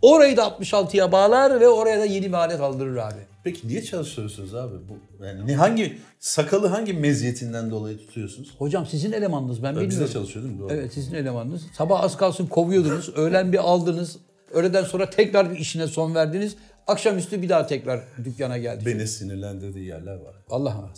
[0.02, 3.19] Orayı da 66'ya bağlar ve oraya da yeni bir alet aldırır abi.
[3.43, 4.76] Peki niye çalışıyorsunuz abi?
[4.89, 8.56] Bu yani ne hangi sakalı hangi meziyetinden dolayı tutuyorsunuz?
[8.58, 10.13] Hocam sizin elemanınız ben Bizde bilmiyorum.
[10.13, 10.62] çalışıyor değil mi?
[10.62, 10.73] Doğru.
[10.73, 11.62] Evet sizin elemanınız.
[11.78, 13.10] Sabah az kalsın kovuyordunuz.
[13.15, 14.17] Öğlen bir aldınız.
[14.54, 16.56] Öğleden sonra tekrar bir işine son verdiniz.
[16.88, 18.86] Akşamüstü bir daha tekrar dükkana geldi.
[18.86, 20.36] Beni sinirlendirdiği yerler var.
[20.50, 20.89] Allah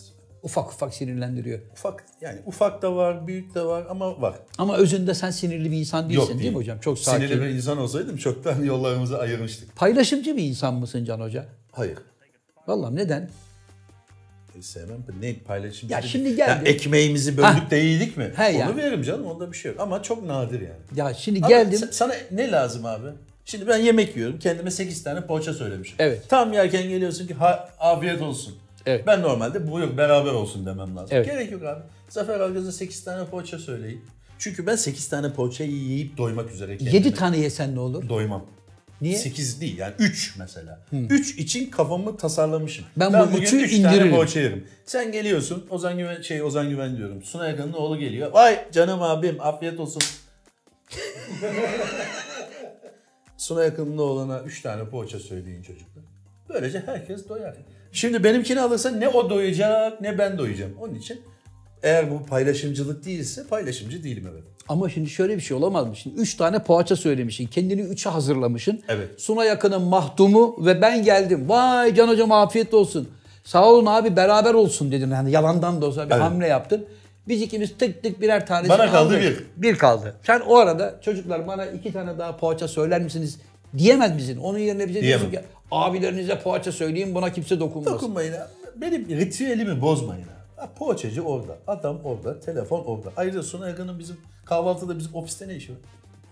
[0.46, 1.60] ufak ufak sinirlendiriyor.
[1.72, 4.34] Ufak yani ufak da var, büyük de var ama var.
[4.58, 6.80] Ama özünde sen sinirli bir insan değilsin değil, mi hocam?
[6.80, 7.26] Çok sakin.
[7.26, 9.76] Sinirli bir insan olsaydım çoktan yollarımızı ayırmıştık.
[9.76, 11.46] Paylaşımcı bir insan mısın Can Hoca?
[11.72, 11.98] Hayır.
[12.66, 13.30] Vallahi neden?
[14.58, 14.98] E, sevmem.
[15.20, 15.90] Ne paylaşım?
[15.90, 16.64] Ya şimdi geldi.
[16.68, 18.32] Ya ekmeğimizi böldük de yedik mi?
[18.36, 18.76] He Onu ya.
[18.76, 19.80] veririm canım onda bir şey yok.
[19.80, 20.80] Ama çok nadir yani.
[20.94, 21.88] Ya şimdi Abi geldim.
[21.92, 23.08] sana ne lazım abi?
[23.46, 24.38] Şimdi ben yemek yiyorum.
[24.38, 25.96] Kendime 8 tane poğaça söylemişim.
[25.98, 26.28] Evet.
[26.28, 28.54] Tam yerken geliyorsun ki ha, afiyet olsun.
[28.86, 29.06] Evet.
[29.06, 31.08] Ben normalde buyur beraber olsun demem lazım.
[31.16, 31.26] Evet.
[31.26, 31.80] Gerek yok abi.
[32.08, 34.04] Zafer Algöz'e 8 tane poğaça söyleyin.
[34.38, 36.96] Çünkü ben 8 tane poğaçayı yiyip doymak üzere kendime.
[36.96, 38.08] 7 tane yesen ne olur?
[38.08, 38.46] Doymam.
[39.00, 39.16] Niye?
[39.16, 40.80] 8 değil yani 3 mesela.
[40.92, 42.84] 3 için kafamı tasarlamışım.
[42.96, 44.14] Ben bu bugün üçü üç tane indiririm.
[44.14, 44.66] poğaça yerim.
[44.86, 47.22] Sen geliyorsun Ozan Güven şey Ozan Güven diyorum.
[47.22, 48.32] Suna Yakın'ın oğlu geliyor.
[48.32, 50.02] Vay canım abim afiyet olsun.
[53.36, 56.04] Suna Yakın'ın oğluna 3 tane poğaça söyleyin çocuklar.
[56.48, 57.54] Böylece herkes doyar.
[57.92, 60.72] Şimdi benimkini alırsa ne o doyacak ne ben doyacağım.
[60.80, 61.20] Onun için
[61.82, 64.42] eğer bu paylaşımcılık değilse paylaşımcı değilim evet.
[64.68, 65.96] Ama şimdi şöyle bir şey olamaz mı?
[65.96, 67.46] Şimdi 3 tane poğaça söylemişsin.
[67.46, 68.82] Kendini 3'e hazırlamışsın.
[68.88, 69.08] Evet.
[69.20, 71.48] Suna yakının mahdumu ve ben geldim.
[71.48, 73.08] Vay can hocam afiyet olsun.
[73.44, 75.10] Sağ olun abi beraber olsun dedin.
[75.10, 76.22] Yani yalandan da olsa bir Evet.
[76.22, 76.86] hamle yaptın.
[77.28, 79.22] Biz ikimiz tık tık birer tanesi Bana kaldı aldık.
[79.56, 79.62] bir.
[79.62, 80.14] Bir kaldı.
[80.22, 83.38] Sen o arada çocuklar bana iki tane daha poğaça söyler misiniz?
[83.78, 84.36] Diyemez misin?
[84.42, 85.50] Onun yerine bize diyorsun ki Diyemem.
[85.70, 87.94] abilerinize poğaça söyleyin buna kimse dokunmasın.
[87.94, 88.40] Dokunmayın abi.
[88.80, 90.26] Benim ritüelimi bozmayın.
[90.56, 93.12] Ha, Poğaçacı orada, adam orada, telefon orada.
[93.16, 95.78] Ayrıca Suna Yakın'ın bizim kahvaltıda bizim ofiste ne işi var?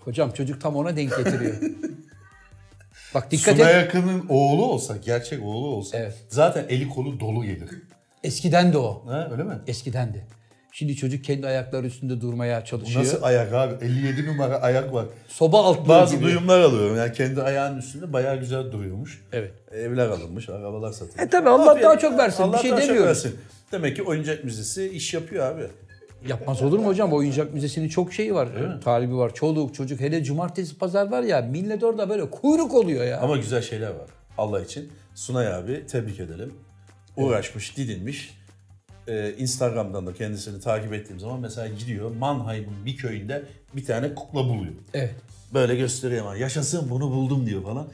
[0.04, 1.56] Hocam çocuk tam ona denk getiriyor.
[3.14, 3.76] Bak dikkat Suna et.
[3.76, 6.14] Yakın'ın oğlu olsa, gerçek oğlu olsa Evet.
[6.28, 7.68] zaten eli kolu dolu gelir.
[8.24, 9.02] Eskiden de o.
[9.06, 9.58] Ha, öyle mi?
[9.66, 10.26] Eskidendi.
[10.76, 13.04] Şimdi çocuk kendi ayakları üstünde durmaya çalışıyor.
[13.04, 13.84] Nasıl ayak abi?
[13.84, 15.06] 57 numara ayak var.
[15.28, 16.24] Soba altlığı Bazı gibi.
[16.24, 16.96] duyumlar alıyorum.
[16.96, 19.24] Yani kendi ayağının üstünde bayağı güzel duruyormuş.
[19.32, 19.52] Evet.
[19.72, 21.22] Evler alınmış, arabalar satılmış.
[21.22, 23.08] E tabii, Allah Afiyet- daha çok versin, bir Allah şey daha çok demiyorum.
[23.10, 23.36] versin.
[23.72, 25.62] Demek ki oyuncak müzesi iş yapıyor abi.
[26.28, 27.12] Yapmaz olur mu hocam?
[27.12, 28.48] Oyuncak müzesinin çok şeyi var.
[28.84, 29.34] Talibi var.
[29.34, 30.00] Çoluk çocuk.
[30.00, 33.20] Hele cumartesi pazar var ya millet orada böyle kuyruk oluyor ya.
[33.20, 34.08] Ama güzel şeyler var.
[34.38, 34.92] Allah için.
[35.14, 36.54] Sunay abi tebrik edelim.
[37.16, 38.43] Uğraşmış, didinmiş.
[39.08, 43.42] Ee, Instagram'dan da kendisini takip ettiğim zaman mesela gidiyor Mannheim'ın bir köyünde
[43.76, 44.72] bir tane kukla buluyor.
[44.94, 45.14] Evet.
[45.54, 47.86] Böyle gösteriyor ama yaşasın bunu buldum diyor falan.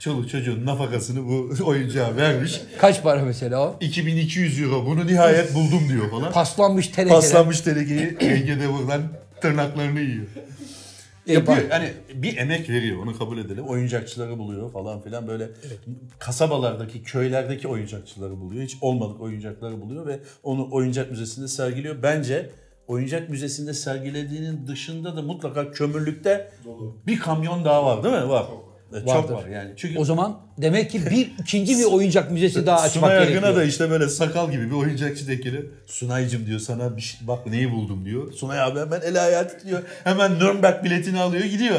[0.00, 2.60] Çoluk çocuğun nafakasını bu oyuncağa vermiş.
[2.78, 3.76] Kaç para mesela o?
[3.80, 6.32] 2200 euro bunu nihayet buldum diyor falan.
[6.32, 7.20] Paslanmış tenekeler.
[7.20, 9.02] Paslanmış telekeyi yenge buradan
[9.40, 10.26] tırnaklarını yiyor.
[11.28, 11.70] Yapıyor.
[11.70, 13.64] Yani bir emek veriyor onu kabul edelim.
[13.64, 15.48] Oyuncakçıları buluyor falan filan böyle
[16.18, 18.62] kasabalardaki, köylerdeki oyuncakçıları buluyor.
[18.62, 22.02] Hiç olmadık oyuncakları buluyor ve onu oyuncak müzesinde sergiliyor.
[22.02, 22.50] Bence
[22.86, 26.50] oyuncak müzesinde sergilediğinin dışında da mutlaka kömürlükte
[27.06, 28.28] bir kamyon daha var değil mi?
[28.28, 28.46] Var.
[28.46, 29.34] Çok Vardır.
[29.34, 29.70] var yani.
[29.76, 33.42] Çünkü O zaman demek ki bir ikinci bir oyuncak müzesi daha açmak Sunay gerekiyor.
[33.42, 35.70] Akın'a da işte böyle sakal gibi bir oyuncakçı tekili.
[35.86, 38.32] Sunay'cım diyor sana bir şey, bak neyi buldum diyor.
[38.32, 39.82] Sunay abi hemen el ayağı titriyor.
[40.04, 41.78] Hemen Nürnberg biletini alıyor gidiyor.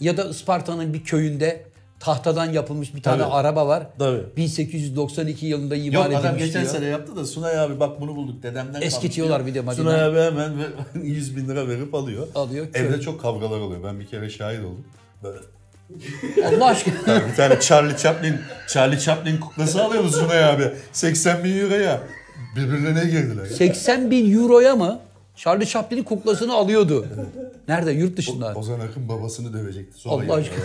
[0.00, 1.64] Ya da Isparta'nın bir köyünde
[2.00, 3.32] tahtadan yapılmış bir tane Tabii.
[3.32, 3.86] araba var.
[3.98, 4.22] Tabii.
[4.36, 6.74] 1892 yılında imal Yok edilmiş adam geçen diyor.
[6.74, 9.84] sene yaptı da Sunay abi bak bunu bulduk dedemden Eskitiyorlar bir de makine.
[9.84, 10.58] Sunay abi hemen
[10.94, 12.26] ve- 100 bin lira verip alıyor.
[12.34, 13.00] Alıyor, Evde köy.
[13.00, 13.82] çok kavgalar oluyor.
[13.84, 14.84] Ben bir kere şahit oldum.
[15.22, 15.38] Böyle.
[16.46, 17.28] Allah aşkına.
[17.28, 18.36] bir tane Charlie Chaplin,
[18.68, 20.72] Charlie Chaplin kuklası alıyordu Sunay abi.
[20.92, 22.00] 80 bin euroya.
[22.56, 23.44] Birbirlerine girdiler.
[23.44, 23.50] ya.
[23.50, 25.00] 80 bin euroya mı
[25.36, 27.06] Charlie Chaplin'in kuklasını alıyordu.
[27.68, 27.90] Nerede?
[27.92, 28.54] Yurt dışında.
[28.54, 29.98] Ozan Akın babasını dövecekti.
[30.00, 30.64] Sonra Allah aşkına.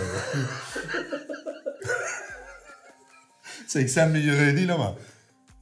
[3.66, 4.94] 80 bin euroya değil ama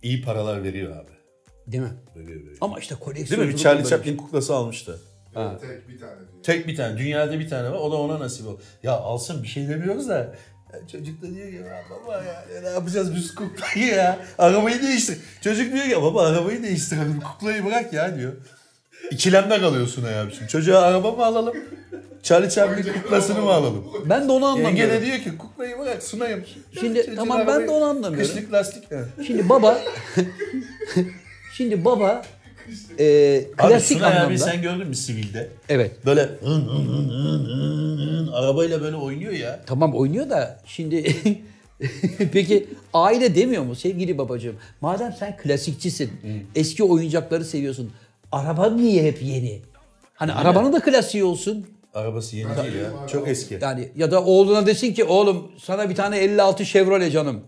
[0.03, 1.11] iyi paralar veriyor abi.
[1.67, 1.93] Değil mi?
[2.17, 2.57] Veriyor, veriyor.
[2.61, 3.47] Ama işte Değil koleksiyon.
[3.47, 3.49] mi?
[3.53, 5.01] Bir Charlie Chaplin kuklası almıştı.
[5.61, 6.43] Tek bir tane diyor.
[6.43, 6.99] Tek bir tane.
[6.99, 7.77] Dünyada bir tane var.
[7.79, 8.61] O da ona nasip oldu.
[8.83, 10.35] Ya alsın bir şey demiyoruz da.
[10.73, 14.19] Ya çocuk da diyor ki ya baba ya, ya ne yapacağız biz kuklayı ya.
[14.39, 15.19] Arabayı değiştir.
[15.41, 17.21] Çocuk diyor ki baba arabayı değiştirelim.
[17.21, 18.33] Kuklayı bırak ya diyor.
[19.11, 20.51] İkilemde kalıyorsun ya şimdi.
[20.51, 21.57] Çocuğa araba mı alalım?
[22.23, 23.85] Charlie Chaplin kuklasını mı alalım?
[24.05, 24.95] Ben de onu Yenge anlamıyorum.
[24.95, 26.45] de diyor ki kuklayı bırak sunayım.
[26.81, 28.19] Şimdi Çocuğun tamam, ben de onu anlamıyorum.
[28.35, 28.85] Kışlık lastik.
[29.27, 29.79] Şimdi baba
[31.57, 32.23] Şimdi baba
[32.99, 35.49] e, Abi klasik Sunay anlamda abi sen gördün mü sivilde?
[35.69, 39.61] evet Böyle hın hın hın hın hın arabayla böyle oynuyor ya.
[39.67, 41.17] tamam oynuyor da şimdi
[42.33, 44.57] peki aile demiyor mu sevgili babacığım?
[44.81, 46.11] Madem sen klasikçisin,
[46.55, 47.93] eski oyuncakları seviyorsun.
[48.33, 49.63] Araba niye hep yeni?
[50.15, 51.67] Hani arabanın da klasiği olsun.
[51.95, 53.07] Arabası yeni değil ya.
[53.09, 53.59] Çok eski.
[53.61, 57.41] Yani ya da oğluna desin ki oğlum sana bir tane 56 Chevrolet canım.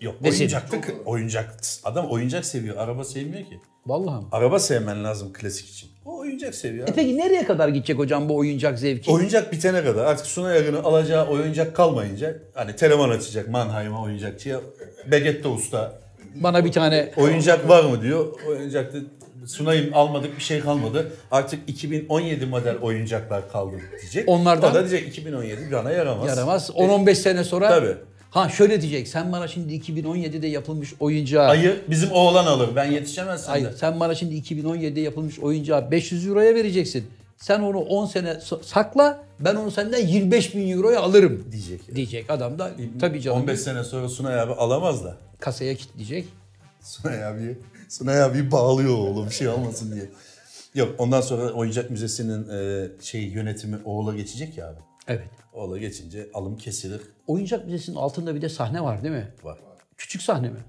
[0.00, 0.38] Yok Desin.
[0.40, 3.60] oyuncaklık oyuncak adam oyuncak seviyor araba sevmiyor ki.
[3.88, 4.20] Vallahi.
[4.20, 4.28] mi?
[4.32, 5.90] Araba sevmen lazım klasik için.
[6.04, 6.88] O oyuncak seviyor.
[6.88, 6.96] E abi.
[6.96, 9.10] peki nereye kadar gidecek hocam bu oyuncak zevki?
[9.10, 14.60] Oyuncak bitene kadar artık Sunay Akın'ın alacağı oyuncak kalmayınca hani telefon açacak Mannheim'a oyuncakçıya
[15.10, 15.92] Begette Usta
[16.34, 18.26] Bana bir tane oyuncak var mı diyor.
[18.48, 18.98] Oyuncakta
[19.46, 21.12] Sunay'ın almadık bir şey kalmadı.
[21.30, 24.28] Artık 2017 model oyuncaklar kaldı diyecek.
[24.28, 26.28] Onlardan- O da diyecek 2017 bana yaramaz.
[26.28, 26.70] yaramaz.
[26.70, 27.94] 10-15 sene sonra Tabii.
[28.30, 29.08] Ha şöyle diyecek.
[29.08, 32.70] Sen bana şimdi 2017'de yapılmış oyuncağı Ayı bizim oğlan alır.
[32.76, 33.76] Ben yetişemezsem Hayır, de.
[33.76, 37.06] sen bana şimdi 2017'de yapılmış oyuncağı 500 euroya vereceksin.
[37.36, 41.94] Sen onu 10 sene sakla ben onu senden 25 bin euroya alırım Diyecek.
[41.94, 42.30] diyecek.
[42.30, 45.16] Adam da tabii canım 15 sene sonra Sunay abi alamaz da.
[45.40, 46.24] kasaya kilitleyecek.
[46.80, 50.08] Sunay abi Sunay abi bağlıyor oğlum bir şey olmasın diye.
[50.74, 54.78] Yok ondan sonra oyuncak müzesinin e, şey yönetimi oğula geçecek ya abi.
[55.08, 55.28] Evet.
[55.52, 57.00] Oğula geçince alım kesilir.
[57.26, 59.34] Oyuncak müzesinin altında bir de sahne var değil mi?
[59.42, 59.58] Var.
[59.96, 60.60] Küçük sahne mi?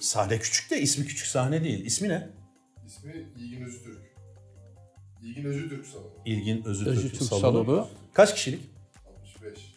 [0.00, 1.84] Sahne küçük de ismi küçük sahne değil.
[1.84, 2.30] İsmi ne?
[2.86, 3.98] İsmi İlgin Öztürk.
[5.22, 6.10] İlgin Öztürk salonu.
[6.24, 7.42] İlgin Özü, Özü Türk Türk salonu.
[7.64, 7.88] Salonu.
[8.14, 8.60] Kaç kişilik?
[9.06, 9.74] 65.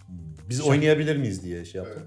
[0.49, 2.03] Biz oynayabilir miyiz diye şey yaptım.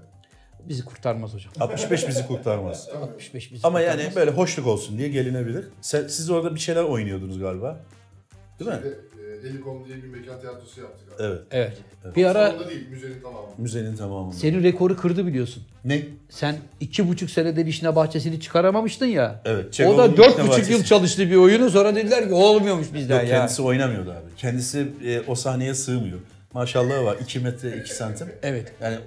[0.69, 1.53] Bizi kurtarmaz hocam.
[1.59, 2.89] 65 bizi kurtarmaz.
[2.89, 4.05] 65 bizi Ama kurtarmaz.
[4.05, 5.65] yani böyle hoşluk olsun diye gelinebilir.
[5.81, 7.79] Siz orada bir şeyler oynuyordunuz galiba.
[8.59, 8.79] Değil mi?
[9.43, 11.23] Helikom diye bir mekan tiyatrosu yaptık abi.
[11.23, 11.41] Evet.
[11.51, 11.77] Evet.
[12.15, 13.47] Bir ara Salonda değil, müzenin tamamı.
[13.57, 14.35] Müzenin tamamında.
[14.35, 15.63] senin rekoru kırdı biliyorsun.
[15.85, 16.01] Ne?
[16.29, 19.41] Sen iki buçuk senede Vişne Bahçesi'ni çıkaramamıştın ya.
[19.45, 19.65] Evet.
[19.67, 20.85] o Çehov'un da dört buçuk yıl Bahçesi.
[20.85, 23.37] çalıştı bir oyunu sonra dediler ki olmuyormuş bizden Yok ya.
[23.37, 24.35] kendisi oynamıyordu abi.
[24.37, 26.19] Kendisi e, o sahneye sığmıyor.
[26.53, 28.27] Maşallah var 2 metre 2 santim.
[28.43, 28.71] Evet.
[28.81, 28.97] Yani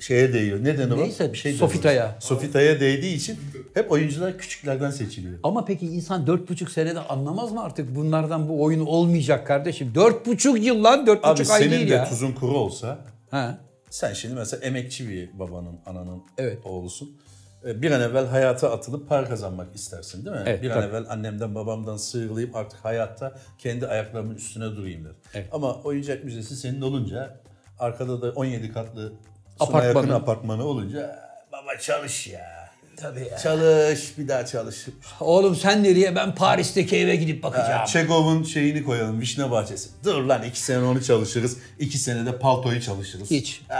[0.00, 0.58] şeye değiyor.
[0.64, 0.96] Neden o?
[0.96, 2.16] Neyse, Bir şey Sofita'ya.
[2.20, 3.38] Sofita'ya değdiği için
[3.74, 5.38] hep oyuncular küçüklerden seçiliyor.
[5.42, 9.92] Ama peki insan dört buçuk senede anlamaz mı artık bunlardan bu oyun olmayacak kardeşim?
[9.94, 12.08] Dört buçuk yıl lan dört Abi buçuk ay senin değil de ya.
[12.08, 12.98] tuzun kuru olsa
[13.30, 13.58] Ha.
[13.90, 16.58] sen şimdi mesela emekçi bir babanın, ananın Evet.
[16.64, 17.20] oğlusun.
[17.66, 20.42] E, Bir an evvel hayata atılıp para kazanmak istersin değil mi?
[20.46, 20.86] Evet, bir an tabii.
[20.86, 25.12] evvel annemden babamdan sıyrılayım artık hayatta kendi ayaklarımın üstüne durayım der.
[25.34, 25.48] Evet.
[25.52, 27.40] Ama oyuncak müzesi senin olunca
[27.78, 29.12] arkada da 17 katlı.
[29.60, 29.86] Apartmanı.
[30.06, 31.18] yakın apartmanı olunca
[31.52, 32.59] baba çalış ya.
[33.02, 33.38] Tabii ya.
[33.38, 34.86] Çalış bir daha çalış.
[35.20, 36.16] Oğlum sen nereye?
[36.16, 37.86] Ben Paris'teki eve gidip bakacağım.
[37.86, 39.88] Çegov'un şeyini koyalım vişne bahçesi.
[40.04, 41.56] Dur lan iki sene onu çalışırız.
[41.78, 43.30] iki senede paltoyu çalışırız.
[43.30, 43.62] Hiç.
[43.70, 43.74] Aa,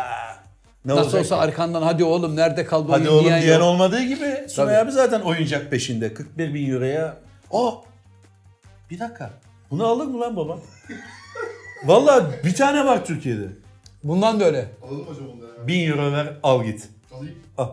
[0.85, 1.43] ne Nasıl olsa ki?
[1.43, 5.71] arkandan hadi oğlum nerede kaldı Hadi oğlum diyen diyen olmadığı gibi Sunay abi zaten oyuncak
[5.71, 6.15] peşinde.
[6.15, 7.17] 41 bin euroya.
[7.51, 7.83] Oh!
[8.91, 9.31] Bir dakika.
[9.71, 10.59] Bunu alır mı lan baba?
[11.85, 13.47] Vallahi bir tane var Türkiye'de.
[14.05, 14.69] Bundan da öyle.
[14.83, 15.67] Alalım hocam onu ya.
[15.67, 16.89] 1000 euro ver al git.
[17.15, 17.39] Alayım.
[17.59, 17.69] Al.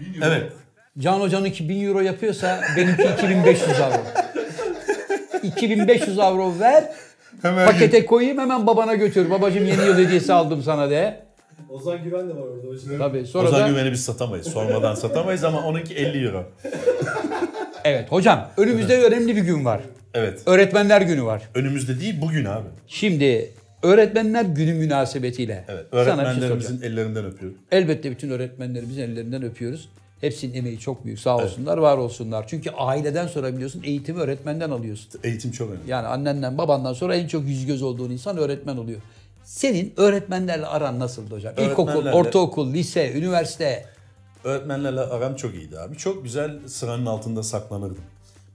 [0.00, 0.24] 1000 euro.
[0.26, 0.52] Evet.
[0.98, 4.02] Can Hoca'nınki 1000 euro yapıyorsa benimki 2500 avro.
[5.42, 6.84] 2500 avro ver.
[7.42, 9.30] Hemen Pakete koyayım hemen babana götür.
[9.30, 11.26] Babacım yeni yıl hediyesi aldım sana de.
[11.68, 12.98] Ozan Güven de var orada hocam.
[12.98, 14.46] Tabii sonra Ozan da Güven'i biz satamayız.
[14.46, 16.44] Sormadan satamayız ama onunki 50 euro.
[17.84, 19.80] evet hocam önümüzde önemli bir gün var.
[20.14, 20.42] Evet.
[20.46, 21.42] Öğretmenler günü var.
[21.54, 22.66] Önümüzde değil bugün abi.
[22.86, 23.50] Şimdi
[23.82, 25.86] öğretmenler günü münasebetiyle Evet.
[25.92, 26.00] şey.
[26.00, 27.58] Öğretmenlerimizin ellerinden öpüyorum.
[27.70, 29.88] Elbette bütün öğretmenlerimizin ellerinden öpüyoruz.
[30.20, 31.18] Hepsinin emeği çok büyük.
[31.18, 32.44] Sağ olsunlar, var olsunlar.
[32.48, 35.20] Çünkü aileden sonra biliyorsun eğitimi öğretmenden alıyorsun.
[35.24, 35.90] Eğitim çok önemli.
[35.90, 39.00] Yani annenden, babandan sonra en çok yüz göz olduğun insan öğretmen oluyor.
[39.44, 41.54] Senin öğretmenlerle aran nasıldı hocam?
[41.58, 43.84] İlkokul, ortaokul, lise, üniversite.
[44.44, 45.96] Öğretmenlerle aram çok iyiydi abi.
[45.96, 48.04] Çok güzel sıranın altında saklanırdım.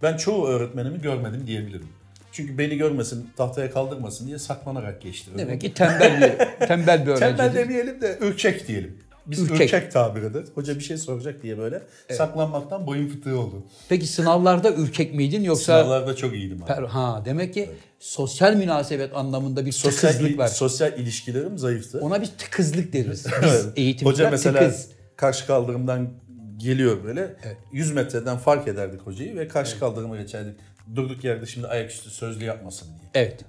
[0.04, 1.88] Ben çoğu öğretmenimi görmedim diyebilirim.
[2.32, 5.32] Çünkü beni görmesin, tahtaya kaldırmasın diye saklanarak geçti.
[5.38, 7.56] Demek ki tembel bir, tembel bir Tembel öğrenci.
[7.56, 8.98] demeyelim de ürkek diyelim.
[9.26, 9.62] Biz Ürkek.
[9.74, 10.50] ürkek, tabir ederiz.
[10.56, 11.82] Hoca bir şey soracak diye böyle
[12.12, 13.64] saklanmaktan boyun fıtığı oldu.
[13.90, 15.64] Peki sınavlarda ürkek miydin yoksa...
[15.84, 16.72] Sınavlarda çok iyiydim abi.
[16.72, 20.48] Per- Ha demek ki sosyal münasebet anlamında bir Sosyal, tıkızlık var.
[20.48, 22.00] sosyal ilişkilerim zayıftı.
[22.00, 23.26] Ona biz tıkızlık deriz.
[23.44, 23.66] Biz Evet.
[23.76, 24.90] eğitimciler Hoca mesela tıkız.
[25.16, 26.10] karşı kaldırımdan
[26.58, 27.36] geliyor böyle.
[27.72, 30.56] 100 metreden fark ederdik hocayı ve karşı kaldırıma geçerdik.
[30.96, 33.10] Durduk yerde şimdi ayaküstü sözlü yapmasın diye.
[33.26, 33.46] Evet.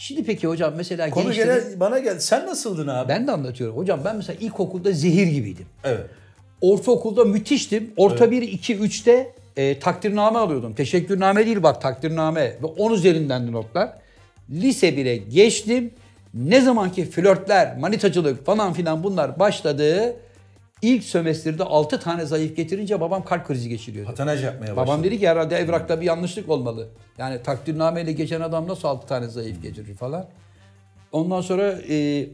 [0.00, 1.64] Şimdi peki hocam mesela Konu gençlerin...
[1.64, 2.20] gene bana geldi.
[2.20, 3.08] Sen nasıldın abi?
[3.08, 3.76] Ben de anlatıyorum.
[3.76, 5.66] Hocam ben mesela ilkokulda zehir gibiydim.
[5.84, 6.06] Evet.
[6.60, 7.92] Ortaokulda müthiştim.
[7.96, 10.74] Orta 1, 2, 3'te e, takdirname alıyordum.
[10.74, 12.40] Teşekkürname değil bak takdirname.
[12.40, 13.92] Ve 10 üzerinden de notlar.
[14.50, 15.90] Lise 1'e geçtim.
[16.34, 20.16] Ne zamanki flörtler, manitacılık falan filan bunlar başladı.
[20.82, 24.10] İlk sömestrde 6 tane zayıf getirince babam kalp krizi geçiriyordu.
[24.10, 24.76] Patinaj yapmaya başladı.
[24.76, 26.88] Babam dedi ki herhalde evrakta bir yanlışlık olmalı.
[27.18, 30.26] Yani takdirnameyle geçen adam nasıl 6 tane zayıf getirir falan.
[31.12, 32.26] Ondan sonra e,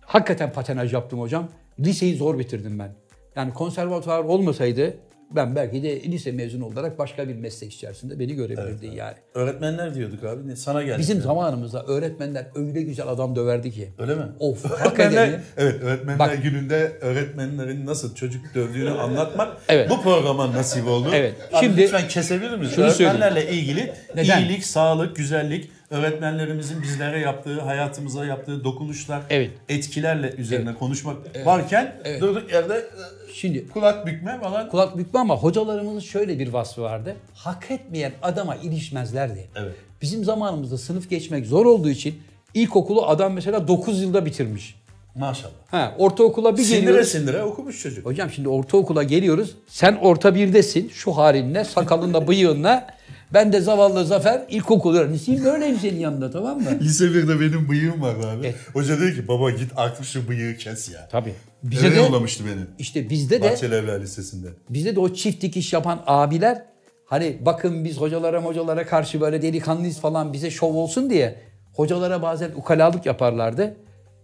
[0.00, 1.48] hakikaten patenaj yaptım hocam.
[1.80, 2.94] Liseyi zor bitirdim ben.
[3.36, 4.96] Yani konservatuvar olmasaydı
[5.30, 9.14] ben belki de lise mezunu olarak başka bir meslek içerisinde beni görebilirdin yani.
[9.34, 10.48] Öğretmenler diyorduk abi.
[10.48, 10.98] Ne- Sana geldi.
[10.98, 13.88] Bizim zamanımızda öğretmenler öyle güzel adam döverdi ki.
[13.98, 14.22] Öyle mi?
[14.40, 16.42] Of Öğretmenler, evet öğretmenler Bak.
[16.42, 19.90] gününde öğretmenlerin nasıl çocuk dövdüğünü anlatmak Evet.
[19.90, 21.08] bu programa nasip oldu.
[21.14, 21.34] Evet.
[21.52, 22.74] Abi Şimdi- lütfen kesebilir miyiz?
[22.74, 23.22] Şunu söyleyeyim.
[23.22, 24.40] Öğretmenlerle ilgili Neden?
[24.42, 29.50] iyilik, sağlık, güzellik, öğretmenlerimizin bizlere yaptığı, hayatımıza yaptığı dokunuşlar, Evet.
[29.68, 34.68] etkilerle üzerine konuşmak varken durduk yerde e, Şimdi kulak bükme falan.
[34.68, 37.16] kulak bükme ama hocalarımızın şöyle bir vasfı vardı.
[37.34, 39.48] Hak etmeyen adama ilişmezlerdi.
[39.56, 39.74] Evet.
[40.02, 42.22] Bizim zamanımızda sınıf geçmek zor olduğu için
[42.54, 44.74] ilkokulu adam mesela 9 yılda bitirmiş.
[45.14, 45.52] Maşallah.
[45.70, 47.08] Ha, ortaokula bir Sindire geliyoruz.
[47.08, 48.06] sindire okumuş çocuk.
[48.06, 49.54] Hocam şimdi ortaokula geliyoruz.
[49.66, 52.86] Sen orta birdesin şu halinle, sakalınla, bıyığınla.
[53.32, 55.44] Ben de zavallı Zafer ilkokul öğrencisiyim.
[55.44, 56.70] Böyleyim senin yanında tamam mı?
[56.80, 58.46] Lise 1'de benim bıyığım vardı abi.
[58.46, 58.54] Evet.
[58.72, 61.08] Hoca dedi ki baba git artık şu bıyığı kes ya.
[61.12, 61.34] Tabii.
[61.62, 62.60] Bize Eve de yollamıştı beni.
[62.78, 64.48] işte bizde de Bahçeli Evler Lisesi'nde.
[64.70, 66.62] bizde de o çift dikiş yapan abiler
[67.06, 71.38] hani bakın biz hocalara hocalara karşı böyle delikanlıyız falan bize şov olsun diye
[71.74, 73.76] hocalara bazen ukalalık yaparlardı.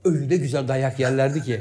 [0.04, 1.60] Öyle güzel dayak yerlerdi ki.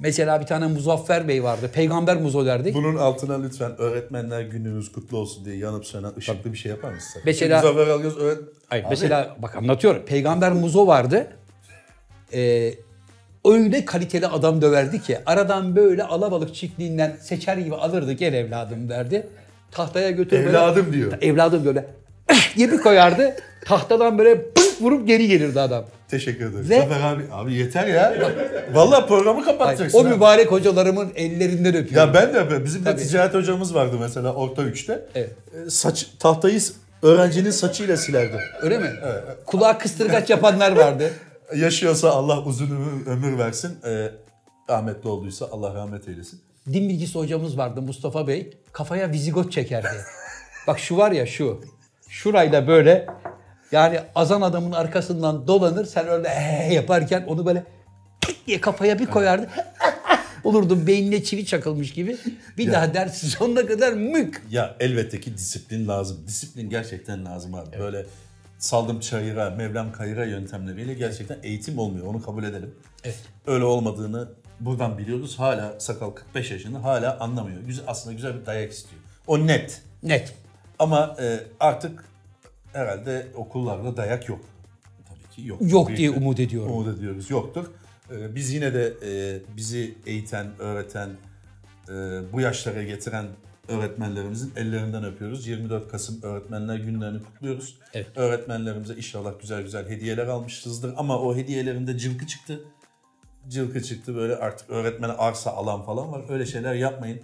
[0.00, 1.70] Mesela bir tane Muzaffer Bey vardı.
[1.74, 2.74] Peygamber Muzo derdik.
[2.74, 7.22] Bunun altına lütfen öğretmenler gününüz kutlu olsun diye yanıp sönen ışıklı bir şey yapar mısın?
[7.24, 8.38] Mesela- Zafer Algöz öğret...
[8.68, 10.02] Hayır, Abi, mesela bak anlatıyorum.
[10.06, 11.26] Peygamber Muzo vardı.
[12.34, 12.74] Ee,
[13.44, 19.26] öyle kaliteli adam döverdi ki aradan böyle alabalık çiftliğinden seçer gibi alırdı gel evladım derdi.
[19.70, 21.12] Tahtaya götür böyle- Evladım diyor.
[21.20, 21.86] Evladım böyle
[22.56, 23.36] diye bir koyardı.
[23.64, 24.46] Tahtadan böyle
[24.80, 25.84] vurup geri gelirdi adam.
[26.10, 26.70] Teşekkür ederim.
[26.70, 28.14] Ve- Zafer abi, abi yeter ya.
[28.72, 29.98] Vallahi programı kapatacaksın.
[29.98, 30.08] o ha.
[30.08, 32.14] mübarek hocalarımın ellerinden öpüyorum.
[32.14, 33.02] Ya ben de bizim de Tabii.
[33.02, 35.06] ticaret hocamız vardı mesela orta üçte.
[35.14, 35.30] Evet.
[35.66, 36.60] Ee, Saç tahtayı
[37.02, 38.38] öğrencinin saçıyla silerdi.
[38.62, 38.90] Öyle mi?
[39.46, 41.10] Kulağa kıstırgaç yapanlar vardı.
[41.56, 43.78] Yaşıyorsa Allah uzun ömür, ömür versin.
[43.86, 44.10] Ee,
[44.70, 46.40] rahmetli olduysa Allah rahmet eylesin.
[46.72, 48.50] Din bilgisi hocamız vardı Mustafa Bey.
[48.72, 49.88] Kafaya vizigot çekerdi.
[50.66, 51.60] Bak şu var ya şu.
[52.08, 53.06] Şurayla böyle
[53.72, 55.84] yani azan adamın arkasından dolanır.
[55.84, 57.64] Sen öyle ee yaparken onu böyle
[58.20, 59.48] tık diye kafaya bir koyardı.
[60.44, 62.16] Olurdum beynine çivi çakılmış gibi.
[62.58, 64.42] Bir daha dersin sonuna kadar mük.
[64.50, 66.24] Ya elbette ki disiplin lazım.
[66.26, 67.78] Disiplin gerçekten lazım abi.
[67.78, 68.06] Böyle
[68.58, 72.06] saldım çayıra, mevlam kayıra yöntemleriyle gerçekten eğitim olmuyor.
[72.06, 72.74] Onu kabul edelim.
[73.04, 73.18] Evet.
[73.46, 74.28] Öyle olmadığını
[74.60, 75.38] buradan biliyoruz.
[75.38, 77.60] Hala sakal 45 yaşında hala anlamıyor.
[77.60, 79.02] Güzel, aslında güzel bir dayak istiyor.
[79.26, 79.82] O net.
[80.02, 80.34] Net.
[80.78, 82.04] Ama e, artık
[82.72, 84.40] herhalde okullarda dayak yok.
[85.08, 85.58] Tabii ki yok.
[85.60, 86.72] Yok Büyük diye umut ediyorum.
[86.72, 87.30] Umut ediyoruz.
[87.30, 87.66] Yoktur.
[88.10, 91.08] E, biz yine de e, bizi eğiten, öğreten,
[91.88, 91.92] e,
[92.32, 93.26] bu yaşlara getiren
[93.68, 95.46] öğretmenlerimizin ellerinden öpüyoruz.
[95.46, 97.78] 24 Kasım Öğretmenler Günlerini kutluyoruz.
[97.94, 98.06] Evet.
[98.16, 100.94] Öğretmenlerimize inşallah güzel güzel hediyeler almışızdır.
[100.96, 102.60] Ama o hediyelerinde cılkı çıktı.
[103.48, 106.22] Cılkı çıktı böyle artık öğretmene arsa alan falan var.
[106.28, 107.20] Öyle şeyler yapmayın.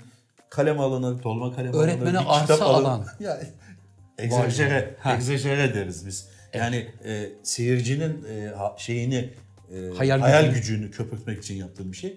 [0.51, 1.85] Kalem alınır, dolma kalem alınır.
[1.85, 3.07] Öğretmene bir kitap arsa alan.
[3.21, 3.41] Ya,
[4.19, 6.29] egzajere, egzajere deriz biz.
[6.55, 9.31] Yani e, seyircinin e, şeyini,
[9.75, 10.55] e, Hayal hayal, gücünü.
[10.61, 12.17] gücünü köpürtmek için yaptığım bir şey.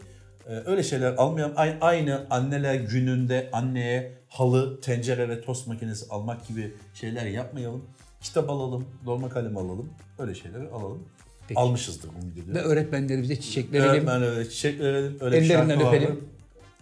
[0.49, 1.53] E, öyle şeyler almayalım.
[1.55, 7.85] Ay- Aynı anneler gününde anneye halı, tencere ve tost makinesi almak gibi şeyler yapmayalım.
[8.21, 9.89] Kitap alalım, dolma kalem alalım.
[10.19, 11.03] Öyle şeyleri alalım.
[11.47, 11.59] Peki.
[11.59, 12.71] Almışızdır Ve ediyorum.
[12.71, 13.89] öğretmenlerimize çiçek verelim.
[13.89, 15.17] Öğretmenlere çiçek verelim.
[15.21, 16.23] Öyle Ellerinden öpelim.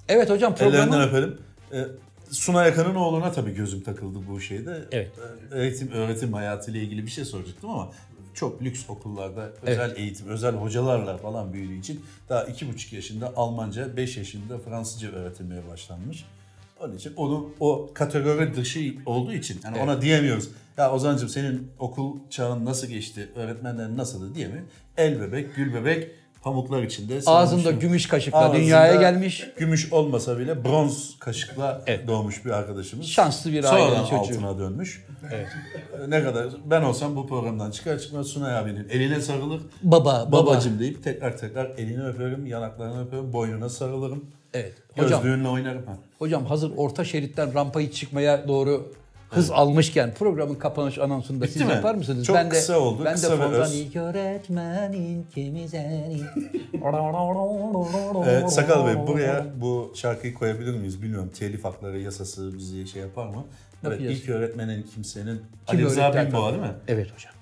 [0.09, 1.37] Evet hocam Ellerinden programı öpelim.
[1.73, 1.77] E,
[2.31, 4.85] Suna Yakın'ın oğluna tabii gözüm takıldı bu şeyde.
[4.91, 5.11] Evet.
[5.51, 7.91] Öğretim, öğretim hayatıyla ilgili bir şey soracaktım ama
[8.33, 13.97] çok lüks okullarda özel eğitim, özel hocalarla falan büyüdüğü için daha iki buçuk yaşında Almanca,
[13.97, 16.25] beş yaşında Fransızca öğretilmeye başlanmış.
[16.79, 20.49] Onun için onu o kategori dışı olduğu için yani ona diyemiyoruz.
[20.77, 24.63] Ya Ozan'cığım senin okul çağın nasıl geçti, öğretmenlerin nasıldı diye mi?
[24.97, 26.11] El bebek, gül bebek,
[26.43, 27.19] pamuklar içinde.
[27.25, 29.47] ağzında gümüş kaşıkla Ağzında dünyaya gelmiş.
[29.57, 32.07] Gümüş olmasa bile bronz kaşıkla Evet.
[32.07, 33.07] doğmuş bir arkadaşımız.
[33.07, 34.17] Şanslı bir Sonradan ailenin çocuğu.
[34.17, 35.05] altına dönmüş.
[35.33, 35.47] Evet.
[36.07, 39.61] Ne kadar ben olsam bu programdan çıkar çıkmaz Sunay abinin eline sarılır.
[39.83, 40.31] Baba, baba.
[40.45, 44.25] Babacım deyip tekrar tekrar elini öperim, yanaklarını öperim, boynuna sarılırım.
[44.53, 44.73] Evet.
[44.97, 45.85] Hocam, Gözlüğünle oynarım.
[45.85, 45.97] Ha.
[46.19, 48.93] hocam hazır orta şeritten rampayı çıkmaya doğru
[49.29, 51.71] hız almışken programın kapanış anonsunu da siz mi?
[51.71, 52.25] yapar mısınız?
[52.25, 56.21] Çok ben de, kısa oldu, Ben kısa de fondan ilk öğretmenin kimi seni.
[58.27, 61.31] Ee, Sakal Bey buraya bu şarkıyı koyabilir miyiz bilmiyorum.
[61.39, 63.45] Telif hakları yasası bizi şey yapar mı?
[63.87, 65.41] Evet, ilk öğretmenin kimsenin.
[65.67, 66.31] Kim Ali Rıza hakikaten?
[66.31, 66.73] değil mi?
[66.87, 67.33] Evet hocam.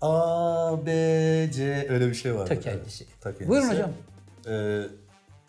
[0.00, 0.90] A, B,
[1.54, 2.46] C öyle bir şey var.
[2.46, 3.06] Ta kendisi.
[3.20, 3.48] Ta kendisi.
[3.48, 3.90] Buyurun hocam.
[4.48, 4.82] Ee,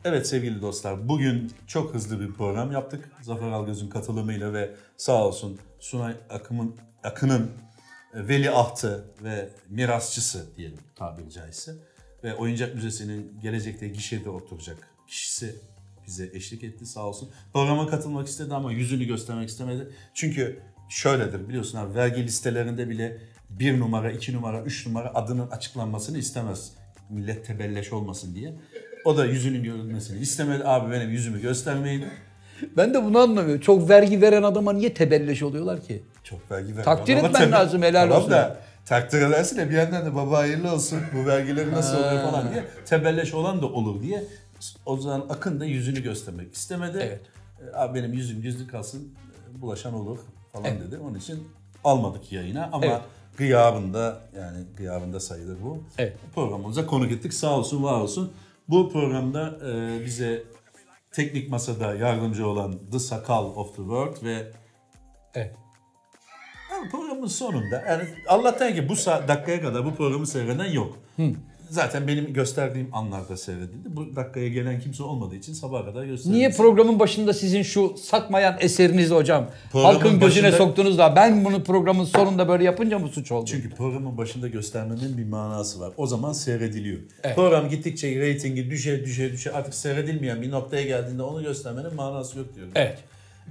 [0.05, 3.09] evet sevgili dostlar bugün çok hızlı bir program yaptık.
[3.21, 7.51] Zafer Algöz'ün katılımıyla ve sağ olsun Sunay Akım'ın Akın'ın
[8.13, 11.75] e, veliahtı ve mirasçısı diyelim tabiri caizse.
[12.23, 15.55] Ve Oyuncak Müzesi'nin gelecekte gişede oturacak kişisi
[16.07, 17.29] bize eşlik etti sağ olsun.
[17.53, 19.89] Programa katılmak istedi ama yüzünü göstermek istemedi.
[20.13, 26.17] Çünkü şöyledir biliyorsun abi vergi listelerinde bile bir numara, iki numara, üç numara adının açıklanmasını
[26.17, 26.71] istemez.
[27.09, 28.53] Millet tebelleş olmasın diye.
[29.05, 30.63] O da yüzünün görülmesini istemedi.
[30.65, 32.05] Abi benim yüzümü göstermeyin.
[32.77, 33.61] Ben de bunu anlamıyorum.
[33.61, 36.03] Çok vergi veren adama niye tebelleş oluyorlar ki?
[36.23, 36.83] Çok vergi ver.
[36.83, 38.31] Takdir Ama etmen lazım, helal tamam olsun.
[38.31, 42.51] da takdir edersin de bir yandan da baba hayırlı olsun bu vergileri nasıl oluyor falan
[42.51, 44.23] diye tebelleş olan da olur diye
[44.85, 46.97] o zaman Akın da yüzünü göstermek istemedi.
[47.01, 47.21] Evet.
[47.73, 49.13] E, Abi benim yüzüm gizli kalsın
[49.57, 50.17] e, bulaşan olur
[50.53, 50.81] falan Evet.
[50.87, 50.97] dedi.
[50.97, 51.47] Onun için
[51.83, 53.01] almadık yayına ama Evet.
[53.37, 55.83] gıyabında yani gıyabında sayılır bu.
[55.97, 56.13] Evet.
[56.35, 57.33] Programımıza konuk ettik.
[57.33, 58.31] Sağ olsun var olsun.
[58.69, 60.43] Bu programda e, bize
[61.11, 64.51] teknik masada yardımcı olan The Sakal of the World ve
[65.33, 65.55] Evet.
[66.91, 70.97] Programın sonunda yani Allah'tan ki bu dakikaya kadar bu programı seyreden yok.
[71.73, 73.95] Zaten benim gösterdiğim anlarda seyredildi.
[73.95, 76.37] Bu dakikaya gelen kimse olmadığı için sabaha kadar gösterildi.
[76.37, 81.45] Niye programın başında sizin şu satmayan eserinizi hocam Programın halkın gözüne başında- soktunuz da ben
[81.45, 83.45] bunu programın sonunda böyle yapınca mı suç oldu?
[83.49, 85.93] Çünkü programın başında göstermenin bir manası var.
[85.97, 86.99] O zaman seyrediliyor.
[87.35, 92.55] Program gittikçe reytingi düşe düşe düşe artık seyredilmeyen bir noktaya geldiğinde onu göstermenin manası yok
[92.55, 92.71] diyorum.
[92.75, 92.97] Evet.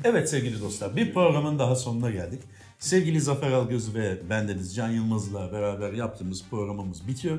[0.05, 2.41] Evet sevgili dostlar bir programın daha sonuna geldik.
[2.79, 7.39] Sevgili Zafer Algöz ve bendeniz Can Yılmaz'la beraber yaptığımız programımız bitiyor.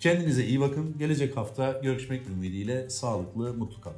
[0.00, 0.98] Kendinize iyi bakın.
[0.98, 3.96] Gelecek hafta görüşmek ümidiyle sağlıklı, mutlu kalın.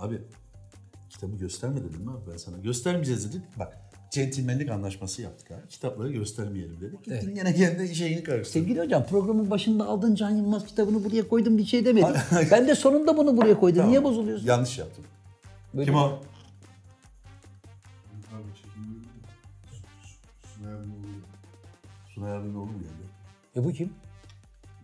[0.00, 0.18] Abi
[1.10, 2.58] kitabı gösterme dedim mi abi ben sana?
[2.58, 3.42] Göstermeyeceğiz dedik.
[3.58, 3.78] Bak
[4.10, 5.68] centilmenlik anlaşması yaptık abi.
[5.68, 7.04] Kitapları göstermeyelim dedik.
[7.04, 8.60] Gittin gene kendi şeyini karıştırdın.
[8.60, 12.08] Sevgili hocam programın başında aldın Can Yılmaz kitabını buraya koydum bir şey demedim.
[12.50, 13.88] ben de sonunda bunu buraya koydum.
[13.88, 14.46] Niye bozuluyorsun?
[14.46, 15.04] Yanlış yaptım.
[15.74, 16.18] Böyle- Kim o?
[22.36, 23.08] Mu geldi?
[23.56, 23.92] E bu kim?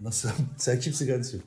[0.00, 0.28] Nasıl?
[0.56, 1.42] Sen kimsin kardeşim?